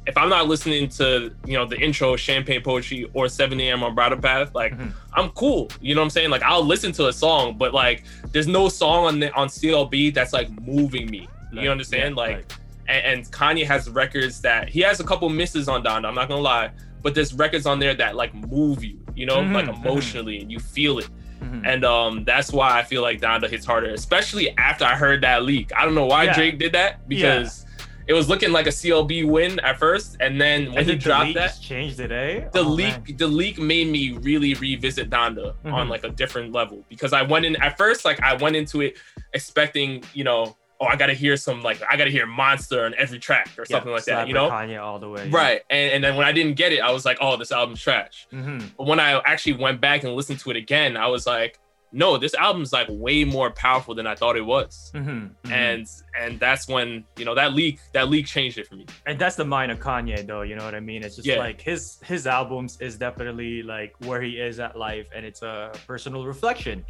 [0.08, 3.84] if I'm not listening to, you know, the intro Champagne Poetry or 7 a.m.
[3.84, 4.90] on Bridle Path, like mm-hmm.
[5.14, 5.70] I'm cool.
[5.80, 6.30] You know what I'm saying?
[6.30, 10.14] Like I'll listen to a song, but like there's no song on the on CLB
[10.14, 11.28] that's like moving me.
[11.52, 12.16] You understand?
[12.16, 12.58] Yeah, like right.
[12.88, 16.30] and, and, Kanye has records that he has a couple misses on Donda, I'm not
[16.30, 19.54] gonna lie, but there's records on there that like move you, you know, mm-hmm.
[19.54, 19.86] like mm-hmm.
[19.86, 21.10] emotionally and you feel it.
[21.42, 21.66] Mm-hmm.
[21.66, 25.44] And um, that's why I feel like Donda hits harder, especially after I heard that
[25.44, 25.72] leak.
[25.76, 26.34] I don't know why yeah.
[26.34, 27.86] Drake did that because yeah.
[28.08, 31.34] it was looking like a CLB win at first, and then when and he dropped
[31.34, 32.12] that, changed it.
[32.12, 32.48] Eh?
[32.54, 33.18] The oh, leak, man.
[33.18, 35.74] the leak made me really revisit Donda mm-hmm.
[35.74, 38.82] on like a different level because I went in at first, like I went into
[38.82, 38.98] it
[39.34, 43.20] expecting, you know, oh, I gotta hear some like I gotta hear Monster on every
[43.20, 44.50] track or something yeah, like that, you know?
[44.50, 45.30] Kanye all the way.
[45.30, 45.62] Right.
[45.70, 48.28] And, and then when I didn't get it, I was like, oh, this album's trash.
[48.34, 48.68] Mm-hmm.
[48.78, 51.60] But when I actually went back and listened to it again, I was like,
[51.94, 54.92] no, this album's like way more powerful than I thought it was.
[54.96, 55.52] Mm-hmm, mm-hmm.
[55.52, 55.88] And
[56.20, 58.88] and that's when, you know, that leak, that leak changed it for me.
[59.06, 61.04] And that's the mind of Kanye though, you know what I mean?
[61.04, 61.38] It's just yeah.
[61.38, 65.72] like his his albums is definitely like where he is at life and it's a
[65.86, 66.86] personal reflection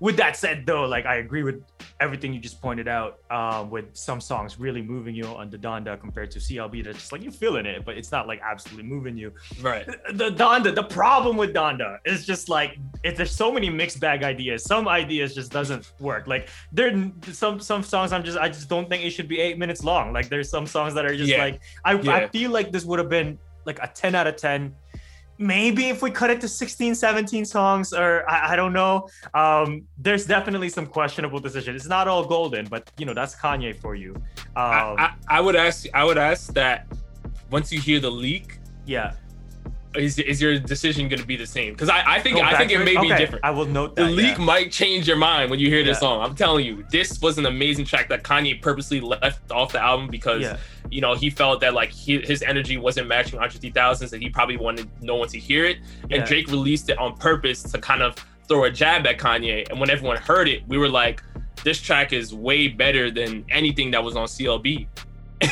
[0.00, 1.62] with that said though like i agree with
[2.00, 5.98] everything you just pointed out um, with some songs really moving you on the donda
[5.98, 9.16] compared to clb that's just like you're feeling it but it's not like absolutely moving
[9.16, 9.32] you.
[9.60, 9.86] Right.
[10.14, 14.22] The, donda the problem with donda is just like if there's so many mixed bag
[14.22, 14.64] ideas.
[14.64, 16.26] Some ideas just doesn't work.
[16.26, 16.90] Like there
[17.32, 20.12] some some songs i'm just i just don't think it should be eight minutes long.
[20.12, 21.38] Like there's some songs that are just yeah.
[21.38, 22.12] like I, yeah.
[22.12, 24.74] I feel like this would have been like a 10 out of 10
[25.44, 29.82] maybe if we cut it to 16 17 songs or i, I don't know um,
[29.98, 33.94] there's definitely some questionable decisions it's not all golden but you know that's kanye for
[33.94, 34.24] you um,
[34.56, 36.86] I, I, I, would ask i would ask that
[37.50, 39.12] once you hear the leak yeah
[39.94, 41.72] is, is your decision going to be the same?
[41.72, 43.10] Because I, I think I think it may okay.
[43.10, 43.44] be different.
[43.44, 44.06] I will note that.
[44.06, 44.44] The leak yeah.
[44.44, 45.84] might change your mind when you hear yeah.
[45.84, 46.20] this song.
[46.20, 50.08] I'm telling you, this was an amazing track that Kanye purposely left off the album
[50.08, 50.56] because yeah
[50.94, 54.28] you know, he felt that like he, his energy wasn't matching Andre 3000's and he
[54.30, 55.78] probably wanted no one to hear it.
[56.08, 56.18] Yeah.
[56.18, 58.14] And Drake released it on purpose to kind of
[58.46, 59.68] throw a jab at Kanye.
[59.68, 61.20] And when everyone heard it, we were like,
[61.64, 64.86] this track is way better than anything that was on CLB.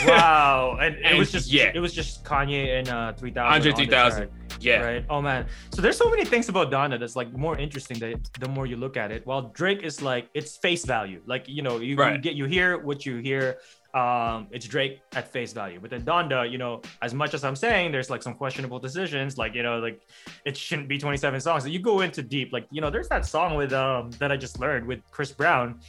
[0.07, 0.79] wow.
[0.81, 1.73] And, and, it was just yeah.
[1.75, 3.53] it was just Kanye and uh 3000.
[3.53, 4.29] Andre 3000.
[4.61, 4.81] Yeah.
[4.81, 5.05] Right.
[5.11, 5.47] Oh man.
[5.75, 8.77] So there's so many things about Donda that's like more interesting that the more you
[8.77, 9.27] look at it.
[9.27, 11.21] While Drake is like it's face value.
[11.27, 12.15] Like you know you, right.
[12.15, 13.59] you get you hear what you hear.
[13.95, 15.79] Um, it's Drake at face value.
[15.81, 19.39] But then Donda, you know, as much as I'm saying, there's like some questionable decisions.
[19.39, 20.01] Like you know, like
[20.45, 21.69] it shouldn't be 27 songs.
[21.69, 22.53] You go into deep.
[22.53, 25.81] Like you know, there's that song with um that I just learned with Chris Brown.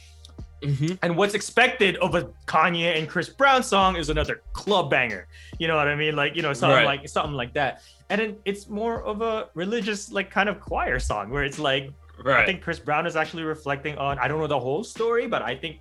[0.62, 0.94] Mm-hmm.
[1.02, 5.26] And what's expected of a Kanye and Chris Brown song is another club banger.
[5.58, 6.16] You know what I mean?
[6.16, 7.00] Like, you know, something right.
[7.00, 10.98] like something like that and then it's more of a religious like kind of choir
[10.98, 11.90] song where it's like
[12.22, 12.42] right.
[12.42, 15.42] I think Chris Brown is actually reflecting on I don't know the whole story, but
[15.42, 15.80] I think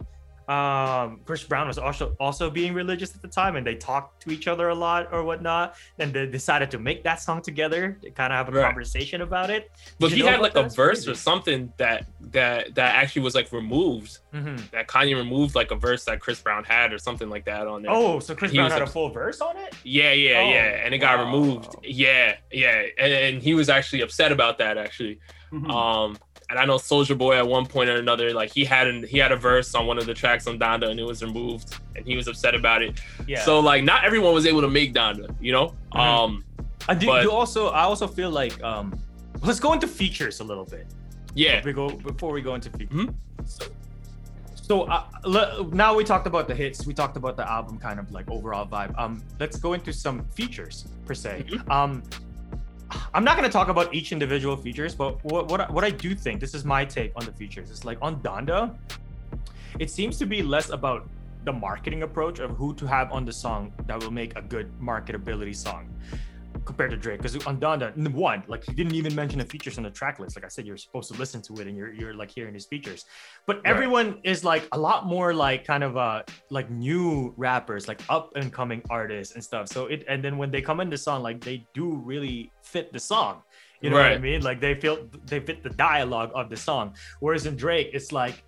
[0.50, 4.32] um Chris Brown was also also being religious at the time and they talked to
[4.32, 8.12] each other a lot or whatnot and they decided to make that song together to
[8.12, 8.66] kind of have a right.
[8.66, 11.12] conversation about it but he had like a verse crazy.
[11.12, 14.58] or something that that that actually was like removed mm-hmm.
[14.72, 17.84] that Kanye removed like a verse that Chris Brown had or something like that on
[17.84, 20.50] there oh so Chris Brown had like, a full verse on it yeah yeah oh,
[20.50, 21.16] yeah and it wow.
[21.16, 25.20] got removed yeah yeah and, and, he was actually upset about that actually
[25.52, 25.70] mm-hmm.
[25.72, 26.18] um
[26.54, 29.18] and I know Soldier Boy at one point or another, like he had an, he
[29.18, 32.06] had a verse on one of the tracks on Donda and it was removed, and
[32.06, 33.02] he was upset about it.
[33.28, 33.44] Yeah.
[33.44, 35.74] So like, not everyone was able to make Donda, you know.
[35.94, 36.00] Mm-hmm.
[36.00, 36.46] Um,
[36.88, 38.94] I do, but, also, I also feel like um,
[39.42, 40.86] let's go into features a little bit.
[41.34, 41.62] Yeah.
[41.62, 42.96] Before we go before we go into features.
[42.96, 43.46] Mm-hmm.
[43.46, 43.66] So,
[44.54, 46.86] so uh, le- now we talked about the hits.
[46.86, 48.98] We talked about the album kind of like overall vibe.
[49.00, 51.46] Um, let's go into some features per se.
[51.50, 51.72] Mm-hmm.
[51.72, 52.04] Um,
[53.14, 56.16] I'm not going to talk about each individual features, but what what what I do
[56.16, 57.70] think this is my take on the features.
[57.70, 58.76] It's like on Donda,
[59.80, 61.08] it seems to be less about
[61.46, 64.72] the marketing approach of who to have on the song that will make a good
[64.80, 65.90] marketability song
[66.66, 67.22] compared to Drake.
[67.22, 70.36] Because on Donda, one, like he didn't even mention the features on the track list.
[70.36, 72.66] Like I said, you're supposed to listen to it and you're you're like hearing his
[72.66, 73.06] features.
[73.46, 73.66] But right.
[73.66, 78.36] everyone is like a lot more like kind of uh like new rappers, like up
[78.36, 79.68] and coming artists and stuff.
[79.68, 82.92] So it and then when they come in the song, like they do really fit
[82.94, 83.42] the song.
[83.82, 84.12] You know right.
[84.12, 84.42] what I mean?
[84.42, 86.96] Like they feel they fit the dialogue of the song.
[87.20, 88.44] Whereas in Drake, it's like,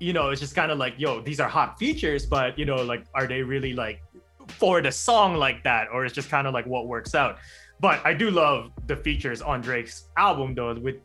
[0.00, 2.82] you know, it's just kind of like, yo, these are hot features, but you know,
[2.82, 4.02] like, are they really like
[4.48, 7.38] for the song like that, or it's just kind of like what works out.
[7.80, 10.96] But I do love the features on Drake's album though, with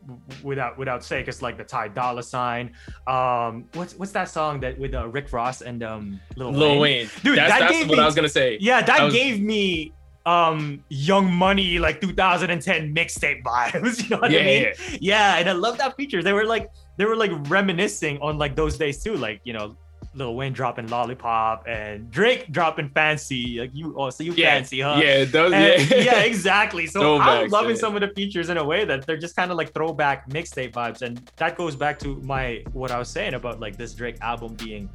[0.42, 2.74] without without say, it's like the Ty Dolla Sign.
[3.06, 6.80] Um, what's what's that song that with uh, Rick Ross and um Lil, Lil Wayne?
[6.80, 7.10] Wayne.
[7.22, 8.58] Dude, that's, that that's gave what me, I was gonna say.
[8.60, 9.14] Yeah, that was...
[9.14, 9.94] gave me
[10.26, 14.02] um Young Money like 2010 mixtape vibes.
[14.02, 14.62] You know what yeah, I mean?
[14.62, 14.96] Yeah.
[15.00, 16.22] yeah, and I love that feature.
[16.22, 16.68] They were like
[16.98, 19.76] they were like reminiscing on like those days too, like you know
[20.16, 23.60] Lil Wayne dropping Lollipop and Drake dropping Fancy.
[23.60, 25.00] Like you, oh, so you yeah, fancy, huh?
[25.02, 25.96] Yeah, those, yeah.
[25.96, 26.86] yeah, exactly.
[26.86, 27.80] So I'm loving yeah.
[27.80, 30.72] some of the features in a way that they're just kind of like throwback mixtape
[30.72, 34.16] vibes, and that goes back to my what I was saying about like this Drake
[34.22, 34.88] album being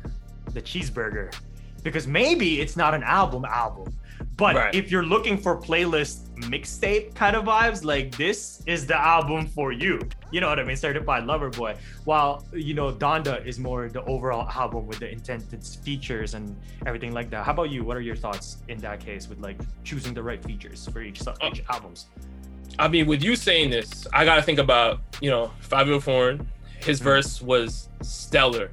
[0.53, 1.33] the cheeseburger,
[1.83, 3.95] because maybe it's not an album album,
[4.37, 4.75] but right.
[4.75, 9.71] if you're looking for playlist mixtape kind of vibes, like this is the album for
[9.71, 9.99] you.
[10.31, 10.75] You know what I mean?
[10.75, 11.75] Certified Lover Boy.
[12.05, 16.55] While you know Donda is more the overall album with the intended features and
[16.85, 17.45] everything like that.
[17.45, 17.83] How about you?
[17.83, 21.21] What are your thoughts in that case with like choosing the right features for each
[21.21, 22.07] each uh, albums?
[22.79, 26.47] I mean, with you saying this, I gotta think about you know Fivio Foreign.
[26.79, 27.09] His mm-hmm.
[27.09, 28.71] verse was stellar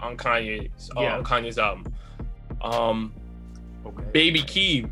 [0.00, 1.16] on Kanye's yeah.
[1.16, 1.92] on Kanye's album.
[2.62, 3.12] Um,
[3.86, 4.04] okay.
[4.12, 4.90] Baby Keem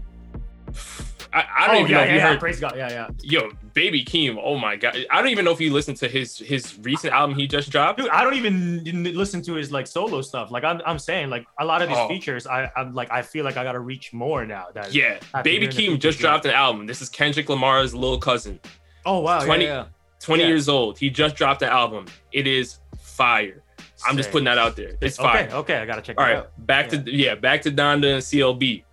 [1.32, 2.40] I, I don't oh, even yeah, know if yeah, you heard.
[2.40, 2.74] Praise God.
[2.76, 3.08] Yeah, yeah.
[3.22, 4.40] Yo, Baby Keem.
[4.42, 4.96] Oh my God.
[5.10, 7.98] I don't even know if you listened to his his recent album he just dropped.
[7.98, 8.82] Dude, I don't even
[9.14, 10.50] listen to his like solo stuff.
[10.50, 12.08] Like I'm, I'm saying, like a lot of these oh.
[12.08, 14.66] features, I, I'm like, I feel like I gotta reach more now.
[14.72, 15.18] That yeah.
[15.42, 16.86] Baby Keem just dropped an album.
[16.86, 18.58] This is Kendrick Lamar's little cousin.
[19.04, 19.44] Oh wow.
[19.44, 19.84] 20, yeah, yeah.
[20.20, 20.98] 20 years old.
[20.98, 22.06] He just dropped an album.
[22.32, 23.62] It is fire.
[24.06, 24.92] I'm just putting that out there.
[25.00, 25.46] It's fire.
[25.46, 26.18] Okay, okay, I gotta check.
[26.18, 26.66] All right, out.
[26.66, 28.84] back to yeah, back to Donda and CLB.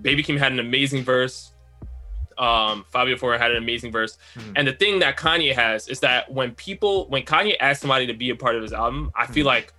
[0.00, 1.52] Baby Keem had an amazing verse.
[2.38, 4.16] Um, Fivio Foreign had an amazing verse.
[4.34, 4.52] Mm-hmm.
[4.56, 8.14] And the thing that Kanye has is that when people, when Kanye asks somebody to
[8.14, 9.48] be a part of his album, I feel mm-hmm.
[9.48, 9.74] like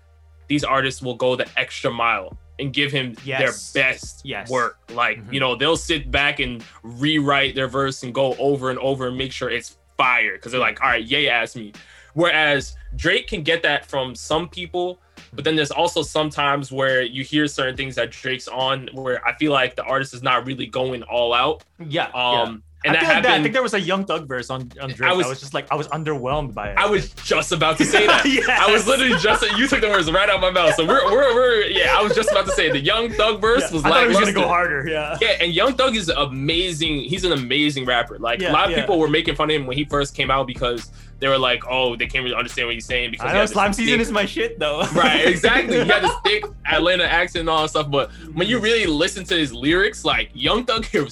[0.48, 3.72] these artists will go the extra mile and give him yes.
[3.72, 4.50] their best yes.
[4.50, 4.78] work.
[4.92, 5.34] Like, mm-hmm.
[5.34, 9.18] you know, they'll sit back and rewrite their verse and go over and over and
[9.18, 10.38] make sure it's fire.
[10.38, 11.74] Cause they're like, all right, Ye asked me.
[12.14, 15.00] Whereas Drake can get that from some people
[15.34, 19.36] but then there's also sometimes where you hear certain things that Drake's on where I
[19.36, 21.64] feel like the artist is not really going all out.
[21.80, 22.08] Yeah.
[22.08, 23.26] Um, And I that happened.
[23.26, 23.40] That.
[23.40, 25.10] I think there was a Young Thug verse on, on Drake.
[25.10, 26.78] I was, I was just like, I was underwhelmed by it.
[26.78, 28.26] I was just about to say that.
[28.26, 28.48] yes.
[28.50, 30.74] I was literally just you took the words right out of my mouth.
[30.76, 31.96] So we're, we're, we're yeah.
[31.96, 33.74] I was just about to say the Young Thug verse yeah.
[33.74, 33.94] was like.
[33.94, 34.88] I was gonna go harder.
[34.88, 35.18] Yeah.
[35.22, 37.02] Yeah, and Young Thug is amazing.
[37.02, 38.18] He's an amazing rapper.
[38.18, 38.82] Like yeah, a lot of yeah.
[38.82, 41.64] people were making fun of him when he first came out because they were like,
[41.70, 44.02] oh, they can't really understand what he's saying because I know slime season thick...
[44.02, 44.82] is my shit though.
[44.96, 45.80] right, exactly.
[45.80, 49.24] He had this thick Atlanta accent and all that stuff, but when you really listen
[49.26, 51.08] to his lyrics, like Young Thug can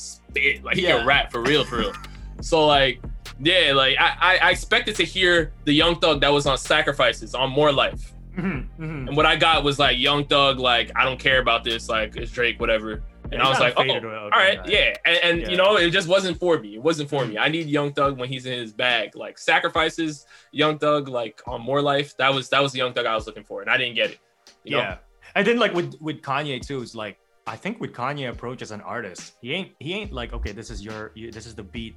[0.64, 0.98] like he yeah.
[0.98, 1.94] can rap for real, for real.
[2.42, 3.02] So like,
[3.40, 7.50] yeah, like I, I expected to hear the Young Thug that was on Sacrifices on
[7.52, 8.14] More Life.
[8.38, 9.08] Mm-hmm, mm-hmm.
[9.10, 12.16] And what I got was like Young Thug, like I don't care about this, like
[12.16, 13.04] it's Drake, whatever.
[13.32, 14.96] And I was like, oh, all right, yeah.
[15.06, 15.50] And, and yeah.
[15.50, 16.76] you know, it just wasn't for me.
[16.76, 17.38] It wasn't for me.
[17.38, 19.16] I need Young Thug when he's in his bag.
[19.16, 22.18] Like sacrifices, Young Thug, like on More Life.
[22.18, 24.12] That was that was the Young Thug I was looking for, and I didn't get
[24.12, 24.20] it.
[24.64, 24.78] yeah.
[24.78, 24.98] Know?
[25.36, 27.19] And then like with with Kanye too, it's like
[27.50, 30.70] I think with Kanye approach as an artist, he ain't he ain't like okay, this
[30.70, 31.95] is your you, this is the beat,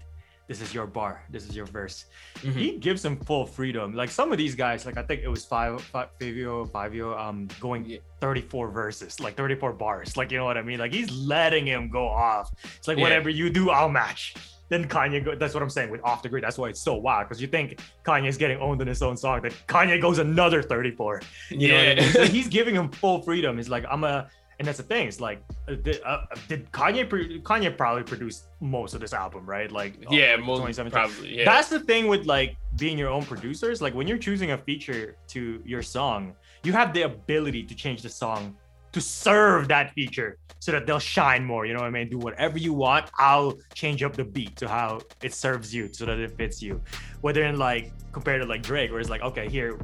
[0.48, 2.06] this is your bar, this is your verse.
[2.36, 2.58] Mm-hmm.
[2.58, 3.92] He gives him full freedom.
[3.92, 7.48] Like some of these guys, like I think it was five, five Fivio, Fivio, um,
[7.60, 10.16] going 34 verses, like 34 bars.
[10.16, 10.78] Like you know what I mean?
[10.78, 12.50] Like he's letting him go off.
[12.78, 13.02] It's like yeah.
[13.02, 14.34] whatever you do, I'll match.
[14.70, 16.44] Then Kanye, go, that's what I'm saying with off the grid.
[16.44, 19.42] That's why it's so wild because you think Kanye's getting owned in his own song,
[19.42, 21.20] then Kanye goes another 34.
[21.50, 21.68] You yeah.
[21.68, 22.12] know what I mean?
[22.12, 23.58] So he's giving him full freedom.
[23.58, 24.30] He's like, I'm a
[24.62, 25.08] and that's the thing.
[25.08, 27.04] It's like, uh, did, uh, did Kanye
[27.42, 29.68] Kanye probably produced most of this album, right?
[29.72, 31.38] Like, yeah, uh, most probably.
[31.38, 31.44] Yeah.
[31.44, 33.82] That's the thing with like being your own producers.
[33.82, 38.02] Like when you're choosing a feature to your song, you have the ability to change
[38.02, 38.56] the song
[38.92, 41.66] to serve that feature so that they'll shine more.
[41.66, 42.08] You know what I mean?
[42.08, 43.10] Do whatever you want.
[43.18, 46.80] I'll change up the beat to how it serves you so that it fits you.
[47.20, 49.76] Whether in like compared to like Drake, where it's like, okay, here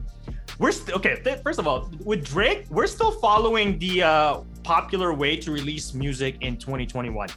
[0.58, 1.20] we're still okay.
[1.22, 5.94] Th- first of all, with Drake, we're still following the uh, popular way to release
[5.94, 7.30] music in 2021.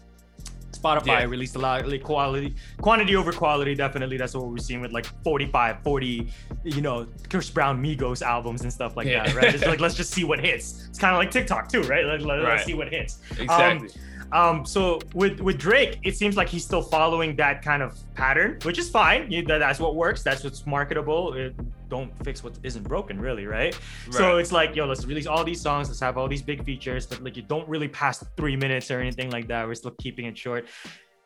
[0.74, 1.24] Spotify yeah.
[1.24, 3.74] released a lot of quality, quantity over quality.
[3.74, 6.28] Definitely, that's what we're seeing with like 45, 40,
[6.66, 9.24] you know, Chris Brown, Migos albums and stuff like yeah.
[9.24, 9.36] that.
[9.36, 9.56] Right?
[9.56, 10.88] It's like let's just see what hits.
[10.90, 12.04] It's kind of like TikTok too, right?
[12.04, 13.20] Like, let, us see what hits.
[13.40, 13.88] Exactly.
[13.88, 13.96] Um,
[14.32, 18.60] um, so with with Drake, it seems like he's still following that kind of pattern,
[18.64, 19.30] which is fine.
[19.48, 20.24] that's what works.
[20.24, 21.34] That's what's marketable.
[21.34, 21.56] It,
[21.90, 23.78] don't fix what isn't broken, really, right?
[24.06, 24.14] right?
[24.14, 25.90] So it's like, yo, let's release all these songs.
[25.90, 29.02] Let's have all these big features, but like you don't really pass three minutes or
[29.02, 29.68] anything like that.
[29.68, 30.68] We're still keeping it short.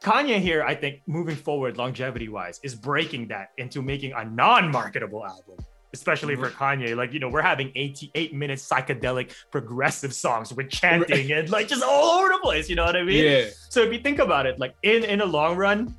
[0.02, 5.26] Kanye here, I think, moving forward, longevity wise, is breaking that into making a non-marketable
[5.26, 5.58] album
[5.96, 6.64] especially for mm-hmm.
[6.64, 6.96] Kanye.
[6.96, 11.84] Like, you know, we're having 88 minute psychedelic progressive songs with chanting and like just
[11.84, 12.70] all over the place.
[12.70, 13.24] You know what I mean?
[13.24, 13.46] Yeah.
[13.70, 15.96] So if you think about it, like in in a long run,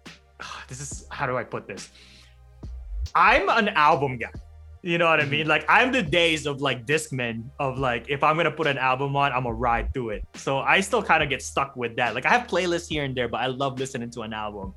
[0.68, 1.90] this is how do I put this?
[3.14, 4.30] I'm an album guy.
[4.82, 5.46] You know what I mean?
[5.48, 9.16] Like I'm the days of like Discman of like if I'm gonna put an album
[9.16, 10.24] on, I'm gonna ride through it.
[10.34, 12.14] So I still kind of get stuck with that.
[12.14, 14.74] Like I have playlists here and there, but I love listening to an album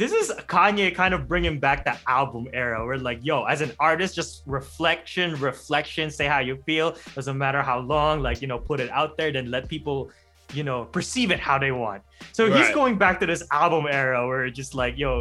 [0.00, 3.70] this is Kanye kind of bringing back that album era where like, yo, as an
[3.78, 6.96] artist, just reflection, reflection, say how you feel.
[7.14, 10.10] Doesn't matter how long, like, you know, put it out there, then let people,
[10.54, 12.02] you know, perceive it how they want.
[12.32, 12.56] So right.
[12.56, 15.20] he's going back to this album era where just like, yo,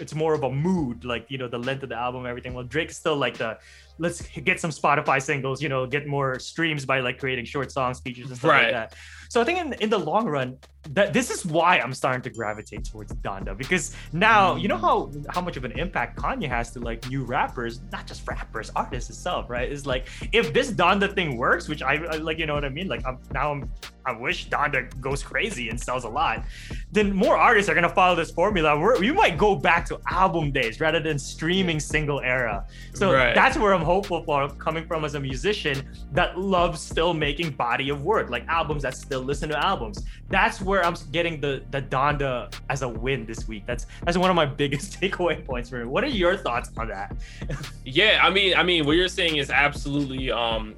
[0.00, 2.54] it's more of a mood, like, you know, the length of the album, everything.
[2.54, 3.58] Well, Drake's still like the
[3.98, 8.00] let's get some Spotify singles, you know, get more streams by like creating short songs,
[8.00, 8.72] features, and stuff right.
[8.72, 8.94] like that.
[9.28, 10.58] So I think in, in the long run,
[10.94, 15.10] that this is why I'm starting to gravitate towards Donda because now you know how
[15.28, 19.10] how much of an impact Kanye has to like new rappers, not just rappers, artists
[19.10, 19.70] itself, right?
[19.70, 22.70] Is like if this Donda thing works, which I, I like, you know what I
[22.70, 22.88] mean?
[22.88, 23.70] Like I'm now I'm
[24.06, 26.44] I wish Donda goes crazy and sells a lot.
[26.90, 28.78] Then more artists are gonna follow this formula.
[28.78, 32.64] We're, we might go back to album days rather than streaming single era.
[32.94, 33.34] So right.
[33.34, 37.90] that's where I'm hopeful for coming from as a musician that loves still making body
[37.90, 40.04] of work, like albums that still listen to albums.
[40.28, 43.64] That's where I'm getting the the Donda as a win this week.
[43.66, 45.84] That's that's one of my biggest takeaway points for me.
[45.84, 47.16] What are your thoughts on that?
[47.84, 50.74] yeah, I mean, I mean, what you're saying is absolutely um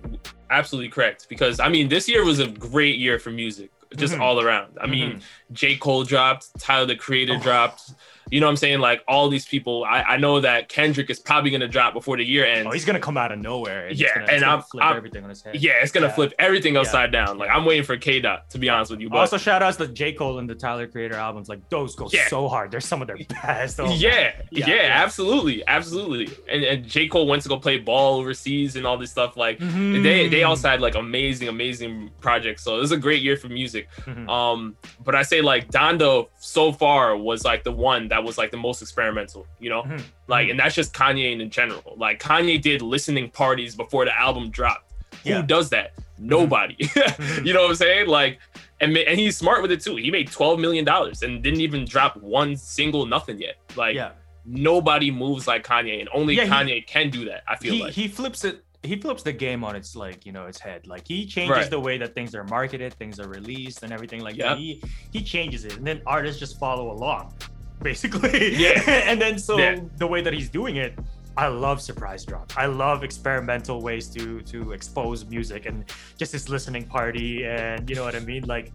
[0.50, 4.22] absolutely correct because I mean, this year was a great year for music, just mm-hmm.
[4.22, 4.78] all around.
[4.80, 5.54] I mean, mm-hmm.
[5.54, 5.76] J.
[5.76, 7.42] Cole dropped, Tyler the Creator oh.
[7.42, 7.94] dropped.
[8.30, 8.80] You know what I'm saying?
[8.80, 12.24] Like all these people, I, I know that Kendrick is probably gonna drop before the
[12.24, 12.66] year ends.
[12.68, 13.88] Oh, he's gonna come out of nowhere.
[13.88, 15.56] And yeah, gonna, and I'm, flip I'm, everything on his head.
[15.56, 16.12] Yeah, it's gonna yeah.
[16.12, 17.26] flip everything upside yeah.
[17.26, 17.38] down.
[17.38, 19.10] Like I'm waiting for K Dot to be honest with you.
[19.10, 21.48] But also shout outs to J Cole and the Tyler Creator albums.
[21.48, 22.28] Like those go yeah.
[22.28, 22.70] so hard.
[22.70, 23.80] They're some of their best.
[23.80, 26.28] Oh, yeah, yeah, absolutely, absolutely.
[26.48, 29.36] And, and J Cole went to go play ball overseas and all this stuff.
[29.36, 30.02] Like mm-hmm.
[30.02, 32.62] they they also had like amazing amazing projects.
[32.62, 33.88] So it was a great year for music.
[34.00, 34.28] Mm-hmm.
[34.28, 38.50] Um, but I say like Donda so far was like the one that was like
[38.50, 39.82] the most experimental, you know?
[39.82, 40.02] Mm-hmm.
[40.26, 41.94] Like, and that's just Kanye in general.
[41.96, 44.92] Like, Kanye did listening parties before the album dropped.
[45.24, 45.40] Yeah.
[45.40, 45.92] Who does that?
[46.18, 46.76] Nobody.
[47.00, 47.46] Mm-hmm.
[47.46, 48.06] you know what I'm saying?
[48.08, 48.38] Like,
[48.80, 49.96] and and he's smart with it too.
[49.96, 53.56] He made 12 million dollars and didn't even drop one single nothing yet.
[53.76, 54.12] Like, yeah.
[54.44, 57.42] nobody moves like Kanye, and only yeah, Kanye he, can do that.
[57.48, 58.64] I feel he, like he flips it.
[58.82, 60.86] He flips the game on its like you know its head.
[60.86, 61.70] Like he changes right.
[61.70, 64.48] the way that things are marketed, things are released, and everything like yep.
[64.48, 64.58] that.
[64.58, 67.34] He he changes it, and then artists just follow along,
[67.82, 68.56] basically.
[68.56, 68.82] Yeah.
[68.86, 69.80] and then so yeah.
[69.96, 70.98] the way that he's doing it,
[71.36, 72.56] I love surprise drops.
[72.56, 75.84] I love experimental ways to to expose music and
[76.16, 78.44] just this listening party and you know what I mean.
[78.46, 78.72] Like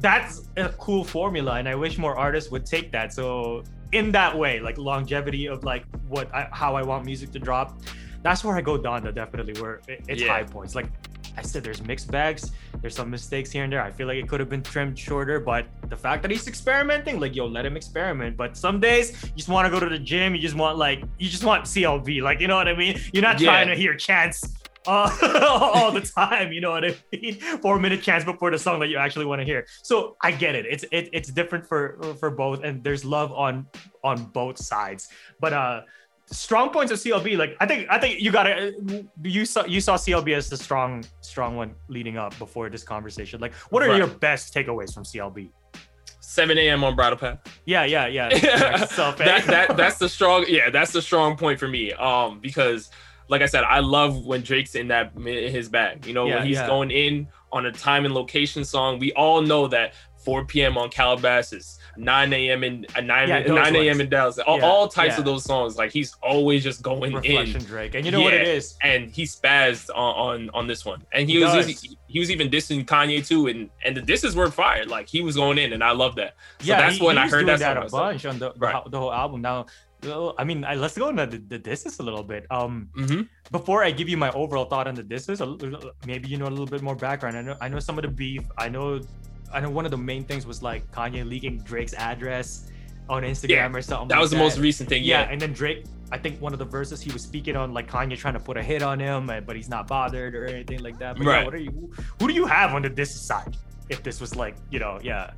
[0.00, 3.12] that's a cool formula, and I wish more artists would take that.
[3.12, 7.38] So in that way, like longevity of like what I, how I want music to
[7.38, 7.78] drop.
[8.22, 10.28] That's where I go Donda definitely where it's yeah.
[10.28, 10.74] high points.
[10.74, 10.88] Like
[11.36, 12.52] I said, there's mixed bags.
[12.80, 13.82] There's some mistakes here and there.
[13.82, 17.20] I feel like it could have been trimmed shorter, but the fact that he's experimenting,
[17.20, 18.36] like, yo, let him experiment.
[18.36, 20.34] But some days you just want to go to the gym.
[20.34, 22.22] You just want like, you just want CLB.
[22.22, 23.00] Like, you know what I mean?
[23.12, 23.50] You're not yeah.
[23.50, 24.56] trying to hear chants
[24.86, 25.10] uh,
[25.74, 26.52] all the time.
[26.52, 27.34] You know what I mean?
[27.62, 29.66] Four minute chants before the song that you actually want to hear.
[29.82, 30.66] So I get it.
[30.66, 33.66] It's it, it's different for for both, and there's love on
[34.04, 35.08] on both sides.
[35.40, 35.82] But uh,
[36.26, 38.72] strong points of CLB, like I think I think you gotta
[39.22, 43.40] you saw you saw CLB as the strong strong one leading up before this conversation.
[43.40, 43.98] Like, what are right.
[43.98, 45.50] your best takeaways from CLB?
[46.20, 46.82] 7 a.m.
[46.82, 47.38] on Bridle Path.
[47.66, 48.28] Yeah, yeah, yeah.
[48.38, 51.92] that, that that's the strong yeah, that's the strong point for me.
[51.92, 52.90] Um, because
[53.28, 56.06] like I said, I love when Drake's in that in his bag.
[56.06, 56.66] You know, yeah, when he's yeah.
[56.66, 58.98] going in on a time and location song.
[58.98, 59.94] We all know that
[60.26, 60.76] 4 p.m.
[60.76, 62.64] on Calabasas, 9 a.m.
[62.64, 64.00] in uh, 9 yeah, 9 a.m.
[64.00, 65.20] in Dallas, all, yeah, all types yeah.
[65.20, 65.76] of those songs.
[65.76, 67.64] Like he's always just going Reflection in.
[67.64, 68.74] Drake, and you know what it is.
[68.82, 72.32] And he spazzed on, on on this one, and he, he was he, he, was
[72.32, 74.88] even dissing Kanye too, and and the disses were fired.
[74.88, 76.34] Like he was going in, and I love that.
[76.58, 78.82] So yeah, that's he, when I heard that, that a bunch on the, right.
[78.90, 79.42] the whole album.
[79.42, 79.66] Now
[80.38, 82.46] I mean, I, let's go into the, the disses a little bit.
[82.50, 83.22] Um, mm-hmm.
[83.50, 85.40] before I give you my overall thought on the disses,
[86.06, 87.36] maybe you know a little bit more background.
[87.36, 88.42] I know, I know some of the beef.
[88.58, 89.00] I know
[89.52, 92.70] I know one of the main things was like Kanye leaking Drake's address
[93.08, 94.08] on Instagram yeah, or something.
[94.08, 95.04] That like was the most recent thing.
[95.04, 95.22] Yeah.
[95.22, 97.88] yeah, and then Drake, I think one of the verses he was speaking on like
[97.88, 100.98] Kanye trying to put a hit on him, but he's not bothered or anything like
[100.98, 101.16] that.
[101.16, 101.38] But right.
[101.38, 101.92] yeah, what are you?
[102.20, 103.56] Who do you have on the diss side?
[103.88, 105.30] If this was like, you know, yeah.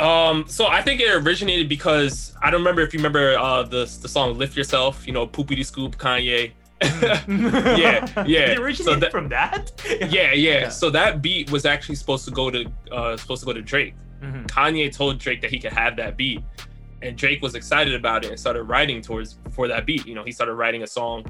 [0.00, 3.84] Um, so I think it originated because I don't remember if you remember uh the
[4.02, 6.52] the song "Lift Yourself," you know, Poopity Scoop, Kanye.
[6.82, 8.50] yeah, yeah.
[8.50, 9.72] It originated so that, from that.
[9.88, 13.46] yeah, yeah, yeah, So that beat was actually supposed to go to uh supposed to
[13.46, 13.94] go to Drake.
[14.20, 14.46] Mm-hmm.
[14.46, 16.42] Kanye told Drake that he could have that beat,
[17.02, 20.06] and Drake was excited about it and started writing towards for that beat.
[20.06, 21.24] You know, he started writing a song,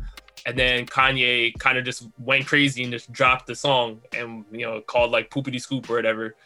[0.46, 4.64] and then Kanye kind of just went crazy and just dropped the song and you
[4.64, 6.36] know called like Poopity Scoop or whatever,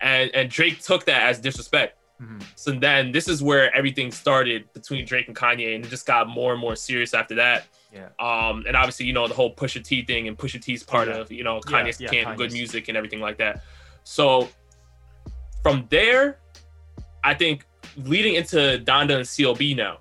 [0.00, 1.96] and and Drake took that as disrespect.
[2.20, 2.40] Mm-hmm.
[2.56, 6.28] So then this is where everything started between Drake and Kanye, and it just got
[6.28, 7.66] more and more serious after that.
[7.92, 8.08] Yeah.
[8.18, 11.18] Um, and obviously, you know, the whole Pusha T thing and Pusha T's part yeah.
[11.18, 12.36] of, you know, Kanye's yeah, yeah, Kanye's.
[12.36, 13.62] good music and everything like that.
[14.04, 14.48] So
[15.62, 16.38] from there,
[17.24, 17.66] I think
[17.96, 19.98] leading into Donda and CLB now,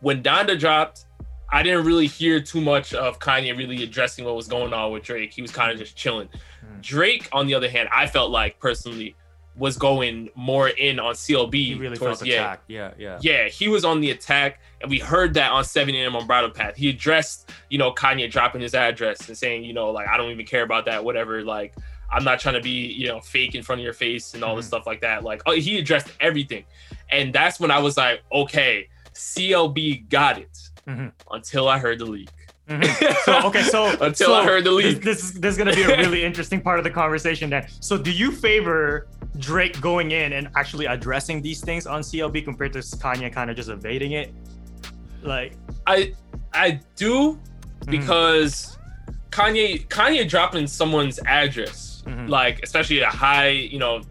[0.00, 1.06] when Donda dropped,
[1.50, 5.04] I didn't really hear too much of Kanye really addressing what was going on with
[5.04, 5.32] Drake.
[5.32, 6.28] He was kind of just chilling.
[6.28, 6.82] Mm.
[6.82, 9.14] Drake, on the other hand, I felt like personally
[9.56, 11.54] was going more in on CLB.
[11.54, 12.64] He really towards, felt attacked.
[12.68, 13.44] Yeah, yeah, yeah.
[13.44, 16.14] Yeah, He was on the attack, and we heard that on 7 a.m.
[16.14, 16.76] on Bridle Path.
[16.76, 20.30] He addressed, you know, Kanye dropping his address and saying, you know, like I don't
[20.30, 21.42] even care about that, whatever.
[21.42, 21.74] Like
[22.12, 24.50] I'm not trying to be, you know, fake in front of your face and all
[24.50, 24.58] mm-hmm.
[24.58, 25.24] this stuff like that.
[25.24, 26.64] Like oh, he addressed everything,
[27.10, 30.58] and that's when I was like, okay, CLB got it.
[30.86, 31.08] Mm-hmm.
[31.32, 32.28] Until I heard the leak.
[32.68, 33.14] Mm-hmm.
[33.24, 35.74] So okay, so until so I heard the leak, this, this is this is gonna
[35.74, 37.50] be a really interesting part of the conversation.
[37.50, 39.08] Then, so do you favor
[39.38, 43.56] Drake going in and actually addressing these things on CLB compared to Kanye kind of
[43.56, 44.32] just evading it?
[45.22, 45.54] Like,
[45.86, 46.12] I
[46.52, 47.90] I do mm-hmm.
[47.90, 49.40] because mm-hmm.
[49.40, 52.26] Kanye Kanye dropping someone's address, mm-hmm.
[52.26, 54.02] like especially a high, you know,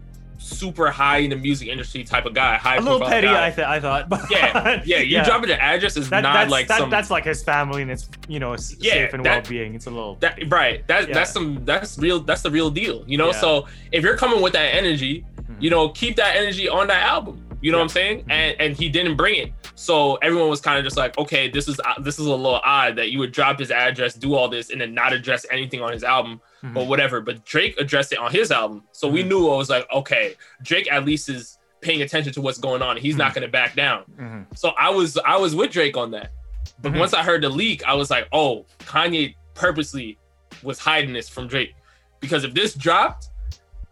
[0.46, 2.56] super high in the music industry type of guy.
[2.56, 3.48] High a little petty, guy.
[3.48, 4.08] I, th- I thought.
[4.08, 4.98] But yeah, yeah.
[4.98, 5.24] You yeah.
[5.24, 6.90] dropping the address is that, not like that, some.
[6.90, 9.74] That's like his family and it's you know yeah, safe and well being.
[9.74, 10.86] It's a little that, right.
[10.86, 11.14] That yeah.
[11.14, 12.20] that's some that's real.
[12.20, 13.04] That's the real deal.
[13.06, 13.32] You know.
[13.32, 15.54] So if you're coming with that energy, mm-hmm.
[15.60, 17.42] you know, keep that energy on that album.
[17.60, 18.20] You know what I'm saying?
[18.20, 18.30] Mm-hmm.
[18.30, 19.52] And and he didn't bring it.
[19.74, 22.60] So everyone was kind of just like, okay, this is uh, this is a little
[22.64, 25.82] odd that you would drop his address, do all this, and then not address anything
[25.82, 26.76] on his album mm-hmm.
[26.76, 27.20] or whatever.
[27.20, 29.14] But Drake addressed it on his album, so mm-hmm.
[29.14, 32.82] we knew I was like, okay, Drake at least is paying attention to what's going
[32.82, 32.96] on.
[32.96, 33.18] He's mm-hmm.
[33.18, 34.04] not going to back down.
[34.18, 34.54] Mm-hmm.
[34.54, 36.32] So I was I was with Drake on that.
[36.80, 37.00] But mm-hmm.
[37.00, 40.18] once I heard the leak, I was like, oh, Kanye purposely
[40.62, 41.74] was hiding this from Drake
[42.20, 43.30] because if this dropped,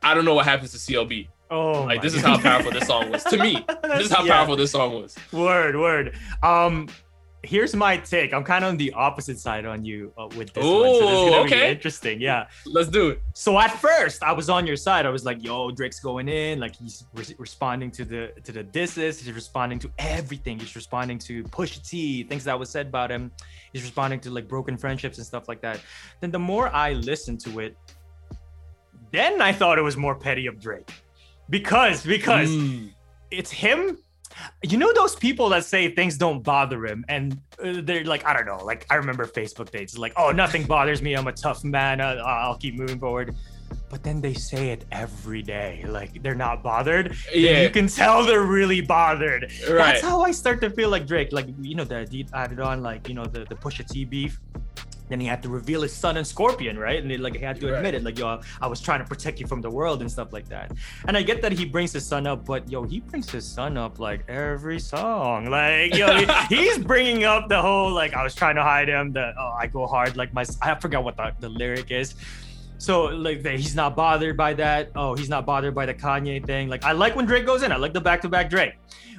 [0.02, 1.28] I don't know what happens to CLB.
[1.50, 2.18] Oh, like this God.
[2.18, 3.64] is how powerful this song was to me.
[3.82, 4.34] This is how yeah.
[4.34, 5.14] powerful this song was.
[5.30, 6.16] Word, word.
[6.42, 6.88] Um,
[7.44, 8.32] here's my take.
[8.32, 10.94] I'm kind of on the opposite side on you uh, with this Ooh, one.
[10.94, 11.60] So this is gonna okay.
[11.60, 12.20] be interesting.
[12.20, 12.46] Yeah.
[12.66, 13.22] Let's do it.
[13.34, 15.06] So at first, I was on your side.
[15.06, 16.60] I was like, "Yo, Drake's going in.
[16.60, 19.20] Like he's re- responding to the to the disses.
[19.20, 20.58] He's responding to everything.
[20.58, 23.30] He's responding to Pusha T, things that was said about him.
[23.72, 25.80] He's responding to like broken friendships and stuff like that.
[26.20, 27.76] Then the more I listened to it,
[29.12, 30.90] then I thought it was more petty of Drake,
[31.50, 32.92] because because mm.
[33.30, 33.98] it's him
[34.62, 38.32] you know those people that say things don't bother him and uh, they're like i
[38.32, 41.64] don't know like i remember facebook dates like oh nothing bothers me i'm a tough
[41.64, 43.34] man uh, i'll keep moving forward.
[43.90, 48.24] But then they say it every day like they're not bothered yeah you can tell
[48.24, 49.44] they're really bothered.
[49.68, 49.76] Right.
[49.76, 53.08] that's how i start to feel like drake like you know the added on like
[53.08, 54.40] you know the the pusha t beef
[55.08, 57.02] then he had to reveal his son and Scorpion, right?
[57.02, 57.94] And like he had to admit right.
[57.94, 60.48] it, like yo, I was trying to protect you from the world and stuff like
[60.48, 60.72] that.
[61.06, 63.76] And I get that he brings his son up, but yo, he brings his son
[63.76, 66.26] up like every song, like yo, he,
[66.56, 69.12] he's bringing up the whole like I was trying to hide him.
[69.12, 72.14] The oh, I go hard like my I forgot what the, the lyric is.
[72.84, 74.90] So like he's not bothered by that.
[74.94, 76.68] Oh, he's not bothered by the Kanye thing.
[76.68, 77.72] Like I like when Drake goes in.
[77.72, 78.74] I like the back to back Drake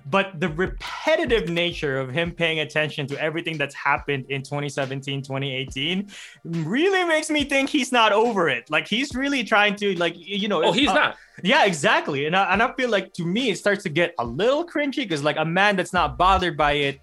[0.07, 6.07] but the repetitive nature of him paying attention to everything that's happened in 2017 2018
[6.43, 10.47] really makes me think he's not over it like he's really trying to like you
[10.47, 13.49] know oh he's uh, not yeah exactly and I, and I feel like to me
[13.49, 16.73] it starts to get a little cringy because like a man that's not bothered by
[16.73, 16.99] it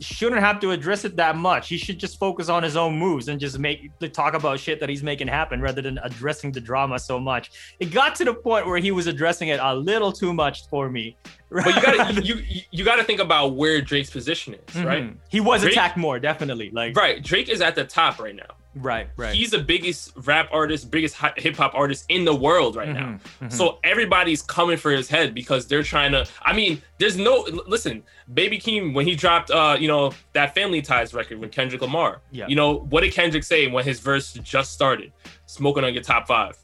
[0.00, 1.68] shouldn't have to address it that much.
[1.68, 4.88] He should just focus on his own moves and just make talk about shit that
[4.88, 7.50] he's making happen rather than addressing the drama so much.
[7.80, 10.88] It got to the point where he was addressing it a little too much for
[10.90, 11.16] me.
[11.50, 14.86] But you got you you got to think about where Drake's position is, mm-hmm.
[14.86, 15.16] right?
[15.30, 16.70] He was Drake, attacked more, definitely.
[16.70, 18.57] Like right, Drake is at the top right now.
[18.74, 19.34] Right, right.
[19.34, 23.18] He's the biggest rap artist, biggest hip hop artist in the world right mm-hmm, now.
[23.40, 23.48] Mm-hmm.
[23.48, 26.26] So everybody's coming for his head because they're trying to.
[26.42, 28.02] I mean, there's no listen.
[28.34, 32.20] Baby Keem when he dropped, uh, you know, that Family Ties record with Kendrick Lamar.
[32.30, 32.46] Yeah.
[32.46, 35.12] You know what did Kendrick say when his verse just started?
[35.46, 36.56] Smoking on your top five.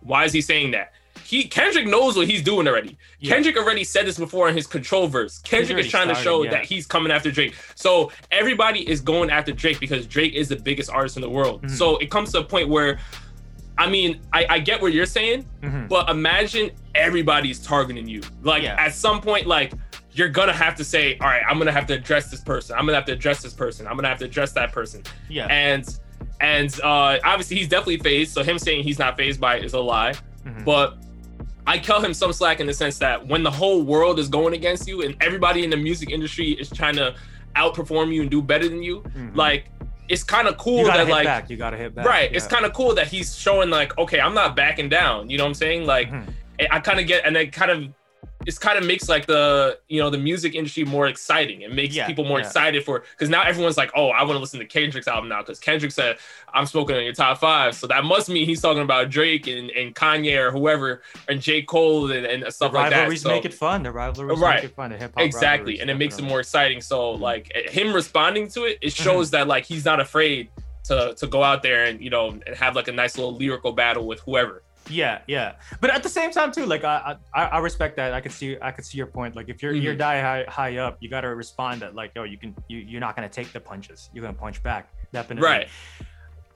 [0.00, 0.92] Why is he saying that?
[1.26, 2.96] He Kendrick knows what he's doing already.
[3.18, 3.34] Yeah.
[3.34, 5.40] Kendrick already said this before in his control verse.
[5.40, 6.50] Kendrick is trying started, to show yeah.
[6.52, 7.54] that he's coming after Drake.
[7.74, 11.62] So everybody is going after Drake because Drake is the biggest artist in the world.
[11.62, 11.74] Mm-hmm.
[11.74, 13.00] So it comes to a point where
[13.76, 15.88] I mean, I, I get what you're saying, mm-hmm.
[15.88, 18.22] but imagine everybody's targeting you.
[18.42, 18.76] Like yeah.
[18.78, 19.72] at some point, like
[20.12, 22.76] you're gonna have to say, all right, I'm gonna have to address this person.
[22.78, 23.86] I'm gonna have to address this person.
[23.86, 25.02] I'm gonna have to address that person.
[25.28, 25.46] Yeah.
[25.46, 25.98] And
[26.40, 28.32] and uh obviously he's definitely phased.
[28.32, 30.14] So him saying he's not phased by it is a lie.
[30.44, 30.64] Mm-hmm.
[30.64, 30.98] But
[31.66, 34.54] I cut him some slack in the sense that when the whole world is going
[34.54, 37.14] against you and everybody in the music industry is trying to
[37.56, 39.34] outperform you and do better than you, mm-hmm.
[39.34, 39.66] like
[40.08, 41.50] it's kind of cool that like back.
[41.50, 42.06] you gotta hit back.
[42.06, 42.30] Right.
[42.30, 42.36] Yeah.
[42.36, 45.28] It's kind of cool that he's showing like, okay, I'm not backing down.
[45.28, 45.86] You know what I'm saying?
[45.86, 46.30] Like mm-hmm.
[46.70, 47.92] I kind of get and it kind of
[48.46, 51.62] it kind of makes like the you know the music industry more exciting.
[51.62, 52.46] It makes yeah, people more yeah.
[52.46, 55.40] excited for because now everyone's like, oh, I want to listen to Kendrick's album now
[55.42, 56.18] because Kendrick said
[56.54, 59.70] I'm smoking on your top five, so that must mean he's talking about Drake and,
[59.70, 62.98] and Kanye or whoever and J Cole and, and stuff the like that.
[62.98, 63.82] Rivalries so, make it fun.
[63.82, 64.62] The rivalries right.
[64.62, 64.90] make it fun.
[64.92, 66.80] The hip hop exactly, and it makes it more exciting.
[66.80, 67.22] So mm-hmm.
[67.22, 69.02] like him responding to it, it mm-hmm.
[69.02, 70.50] shows that like he's not afraid
[70.84, 73.72] to to go out there and you know and have like a nice little lyrical
[73.72, 74.62] battle with whoever.
[74.88, 75.54] Yeah, yeah.
[75.80, 78.12] But at the same time too, like I I, I respect that.
[78.12, 79.36] I could see I could see your point.
[79.36, 79.82] Like if you're mm-hmm.
[79.82, 83.00] you're die high high up, you gotta respond that like, yo, you can you you're
[83.00, 84.10] not gonna take the punches.
[84.12, 84.88] You're gonna punch back.
[85.12, 85.46] Definitely.
[85.46, 85.68] Right.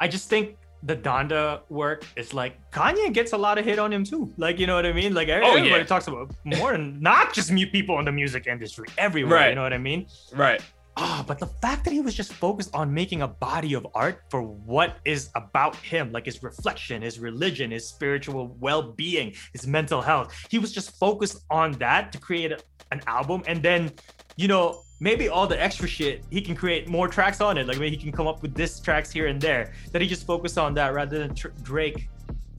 [0.01, 3.93] I just think the Donda work is like Kanye gets a lot of hit on
[3.93, 4.33] him too.
[4.37, 5.15] Like you know what I mean?
[5.15, 5.85] Like oh, everybody yeah.
[5.85, 9.39] talks about more than not just mute people in the music industry everywhere.
[9.39, 9.49] Right.
[9.51, 10.07] You know what I mean?
[10.35, 10.63] Right.
[10.97, 14.23] Ah, but the fact that he was just focused on making a body of art
[14.29, 19.67] for what is about him, like his reflection, his religion, his spiritual well being, his
[19.67, 22.53] mental health, he was just focused on that to create
[22.91, 23.43] an album.
[23.47, 23.93] And then,
[24.37, 27.67] you know, maybe all the extra shit, he can create more tracks on it.
[27.67, 29.73] Like maybe he can come up with this tracks here and there.
[29.93, 32.09] That he just focused on that rather than tr- Drake,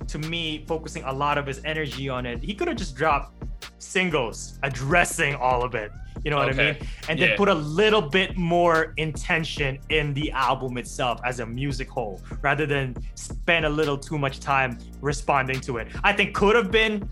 [0.07, 2.41] to me, focusing a lot of his energy on it.
[2.43, 3.35] He could have just dropped
[3.81, 5.91] singles addressing all of it
[6.23, 6.69] you know what okay.
[6.69, 6.87] I mean?
[7.09, 7.27] And yeah.
[7.27, 12.21] then put a little bit more intention in the album itself as a music whole,
[12.41, 15.87] rather than spend a little too much time responding to it.
[16.03, 17.09] I think could have been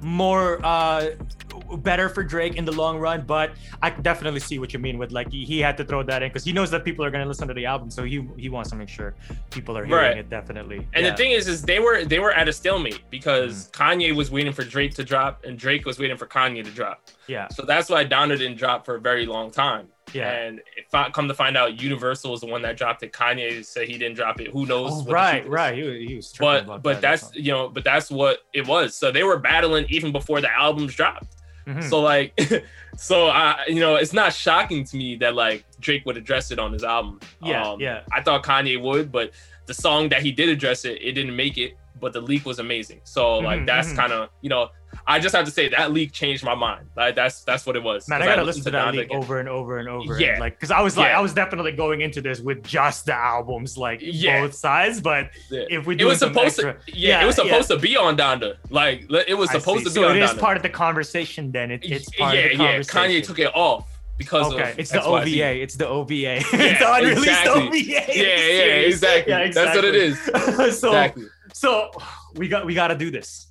[0.00, 1.10] more uh
[1.78, 5.12] better for Drake in the long run, but I definitely see what you mean with
[5.12, 7.48] like he had to throw that in because he knows that people are gonna listen
[7.48, 9.14] to the album, so he he wants to make sure
[9.50, 10.18] people are hearing right.
[10.18, 10.86] it definitely.
[10.94, 11.10] And yeah.
[11.10, 13.72] the thing is, is they were they were at a stalemate because mm.
[13.72, 17.08] Kanye was waiting for Drake to drop and Drake was waiting for Kanye to drop.
[17.26, 17.48] Yeah.
[17.48, 19.88] So that's why Donda didn't drop for a very long time.
[20.12, 20.30] Yeah.
[20.30, 23.12] And if I come to find out, Universal is the one that dropped it.
[23.12, 24.48] Kanye said he didn't drop it.
[24.48, 24.92] Who knows?
[24.92, 25.74] Oh, right, right.
[25.76, 26.34] He, he was.
[26.38, 28.96] But but that that's you know, but that's what it was.
[28.96, 31.36] So they were battling even before the albums dropped.
[31.66, 31.88] Mm-hmm.
[31.88, 32.38] So like,
[32.96, 36.58] so I, you know, it's not shocking to me that like Drake would address it
[36.58, 37.20] on his album.
[37.42, 38.02] Yeah, um, yeah.
[38.12, 39.32] I thought Kanye would, but
[39.66, 41.76] the song that he did address it, it didn't make it.
[42.00, 43.00] But the leak was amazing.
[43.04, 43.96] So like, mm-hmm, that's mm-hmm.
[43.98, 44.70] kind of you know,
[45.06, 46.86] I just have to say that leak changed my mind.
[46.96, 48.08] Like that's that's what it was.
[48.08, 49.18] Man, I gotta I listen to that leak again.
[49.18, 50.20] over and over and over.
[50.20, 51.18] Yeah, and like because I was like, yeah.
[51.18, 54.42] I was definitely going into this with just the albums, like yeah.
[54.42, 55.00] both sides.
[55.00, 55.64] But yeah.
[55.68, 58.16] if we do it was supposed extra, to, yeah, it was supposed to be on
[58.16, 58.56] Donda.
[58.70, 60.16] Like it was supposed to be so on.
[60.16, 60.38] it is Donda.
[60.38, 61.52] part of the conversation.
[61.52, 63.10] Then it, it's part yeah, of the conversation.
[63.10, 63.86] Yeah, Kanye took it off
[64.20, 65.62] because okay, it's the OVA.
[65.62, 66.14] It's the OVA.
[66.20, 67.62] Yeah, it's the unreleased exactly.
[67.62, 67.78] OVA.
[67.78, 68.24] Yeah, yeah,
[68.84, 69.32] exactly.
[69.32, 69.52] yeah, exactly.
[69.52, 70.18] That's what it is.
[70.78, 71.26] so, exactly.
[71.54, 71.90] so
[72.34, 73.46] we got we got to do this.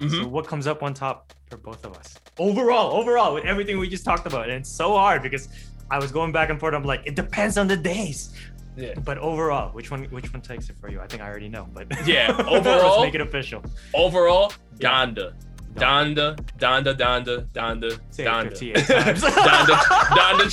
[0.00, 0.22] Mm-hmm.
[0.22, 2.18] So what comes up on top for both of us?
[2.38, 5.48] Overall, overall, with everything we just talked about, and it's so hard because
[5.90, 6.74] I was going back and forth.
[6.74, 8.34] I'm like, it depends on the days.
[8.76, 8.94] Yeah.
[9.04, 11.00] But overall, which one which one takes it for you?
[11.00, 11.68] I think I already know.
[11.72, 13.62] But yeah, overall, let's make it official.
[13.94, 15.34] Overall, Donda.
[15.74, 18.54] Donda, Donda, Donda, Donda, Say Donda.
[18.54, 19.74] Donda,
[20.14, 20.48] Donda.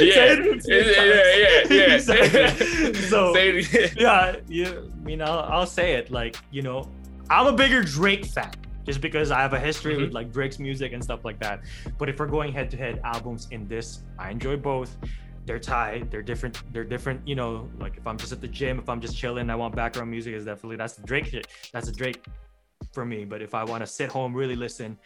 [0.00, 1.94] yeah, yeah, yeah, yeah.
[1.94, 2.94] Exactly.
[2.94, 4.68] So, yeah, yeah.
[4.68, 6.12] I mean, I'll, I'll say it.
[6.12, 6.88] Like, you know,
[7.30, 8.50] I'm a bigger Drake fan
[8.86, 10.04] just because I have a history mm-hmm.
[10.04, 11.60] with like Drake's music and stuff like that.
[11.98, 14.96] But if we're going head to head albums in this, I enjoy both.
[15.44, 16.10] They're tied.
[16.10, 16.62] They're different.
[16.72, 17.26] They're different.
[17.26, 19.76] You know, like if I'm just at the gym, if I'm just chilling, I want
[19.76, 20.34] background music.
[20.34, 21.48] Is definitely that's the Drake shit.
[21.72, 22.24] That's a Drake
[22.92, 23.24] for me.
[23.24, 24.98] But if I want to sit home, really listen,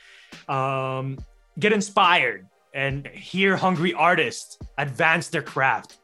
[0.49, 1.18] um,
[1.59, 5.99] get inspired and hear hungry artists advance their craft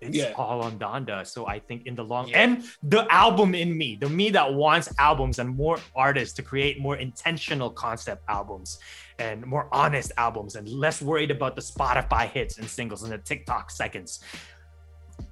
[0.00, 0.32] it's yeah.
[0.36, 1.26] all on Donda.
[1.26, 2.42] So I think in the long yeah.
[2.42, 6.80] and the album in me, the me that wants albums and more artists to create
[6.80, 8.78] more intentional concept albums
[9.18, 13.18] and more honest albums and less worried about the Spotify hits and singles and the
[13.18, 14.20] TikTok seconds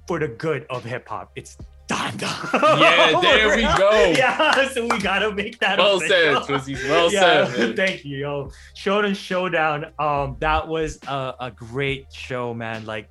[0.07, 1.31] for the good of hip hop.
[1.35, 1.57] It's
[1.87, 2.79] Donda.
[2.79, 4.13] Yeah, there we go.
[4.17, 5.77] yeah, so we gotta make that.
[5.77, 6.43] Well official.
[6.43, 6.89] said, Twizzy.
[6.89, 7.59] Well yeah, said.
[7.59, 7.75] Man.
[7.75, 8.51] Thank you, yo.
[8.75, 9.91] Shonen Showdown.
[9.99, 12.85] Um, that was a, a great show, man.
[12.85, 13.09] Like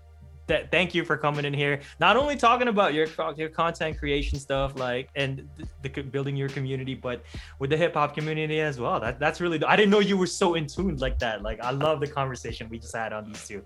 [0.48, 1.80] th- thank you for coming in here.
[2.00, 5.48] Not only talking about your your content creation stuff, like and
[5.82, 7.22] the, the building your community, but
[7.58, 9.00] with the hip hop community as well.
[9.00, 9.62] That that's really.
[9.64, 11.42] I didn't know you were so in tune like that.
[11.42, 13.64] Like I love the conversation we just had on these two.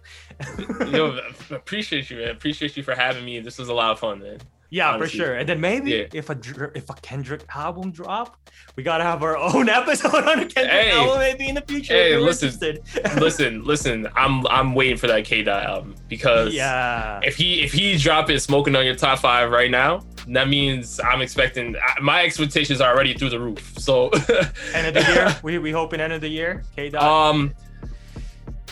[0.87, 1.19] Yo,
[1.51, 2.31] appreciate you, man.
[2.31, 3.41] Appreciate you for having me.
[3.41, 4.39] This was a lot of fun, man.
[4.71, 5.19] Yeah, Honestly.
[5.19, 5.35] for sure.
[5.35, 6.05] And then maybe yeah.
[6.13, 6.39] if a
[6.75, 8.39] if a Kendrick album drop,
[8.77, 11.95] we gotta have our own episode on a Kendrick hey, album maybe in the future.
[11.95, 12.79] Hey, listen,
[13.19, 14.09] listen, listen.
[14.15, 18.29] I'm I'm waiting for that K Dot album because yeah, if he if he drop
[18.29, 22.93] it smoking on your top five right now, that means I'm expecting my expectations are
[22.93, 23.75] already through the roof.
[23.79, 24.09] So
[24.75, 26.63] end of the year, we we hoping end of the year.
[26.77, 27.03] K Dot.
[27.03, 27.55] Um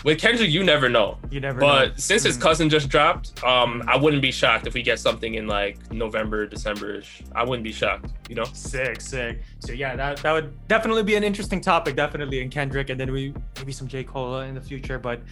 [0.06, 1.18] with Kendrick, you never know.
[1.32, 1.94] You never but know.
[1.96, 2.42] since his mm.
[2.42, 6.46] cousin just dropped, um, I wouldn't be shocked if we get something in like November,
[6.46, 7.24] December-ish.
[7.34, 8.44] I wouldn't be shocked, you know?
[8.52, 9.42] Sick, sick.
[9.58, 13.10] So yeah, that, that would definitely be an interesting topic, definitely in Kendrick, and then
[13.10, 14.04] we maybe some J.
[14.04, 15.00] Cole in the future.
[15.00, 15.22] But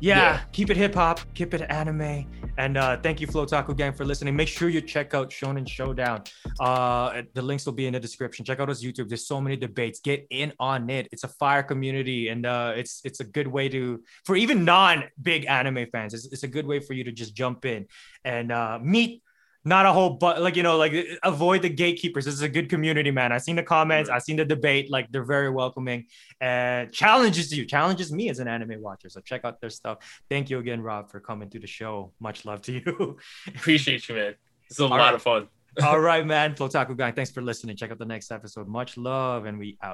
[0.00, 0.40] yeah, yeah.
[0.52, 2.26] keep it hip hop, keep it anime,
[2.58, 4.34] and uh, thank you, Flotaku Gang, for listening.
[4.34, 6.24] Make sure you check out Shonen Showdown.
[6.60, 8.44] Uh, the links will be in the description.
[8.44, 9.08] Check out his YouTube.
[9.08, 10.00] There's so many debates.
[10.00, 11.08] Get in on it.
[11.12, 15.04] It's a fire community, and uh, it's it's a good way to for even non
[15.20, 16.14] big anime fans.
[16.14, 17.86] It's, it's a good way for you to just jump in
[18.24, 19.22] and uh, meet
[19.66, 20.94] not a whole but like you know like
[21.24, 22.24] avoid the gatekeepers.
[22.24, 23.32] This is a good community man.
[23.32, 26.06] I've seen the comments i've seen the debate like they're very welcoming
[26.40, 29.98] and challenges you challenges me as an anime watcher so check out their stuff.
[30.30, 32.12] Thank you again rob for coming to the show.
[32.20, 33.18] Much love to you.
[33.48, 34.34] Appreciate you man.
[34.70, 35.14] It's a All lot right.
[35.14, 35.48] of fun.
[35.82, 36.54] All right man.
[36.54, 37.76] Flotaku gang thanks for listening.
[37.76, 38.68] Check out the next episode.
[38.68, 39.84] Much love and we out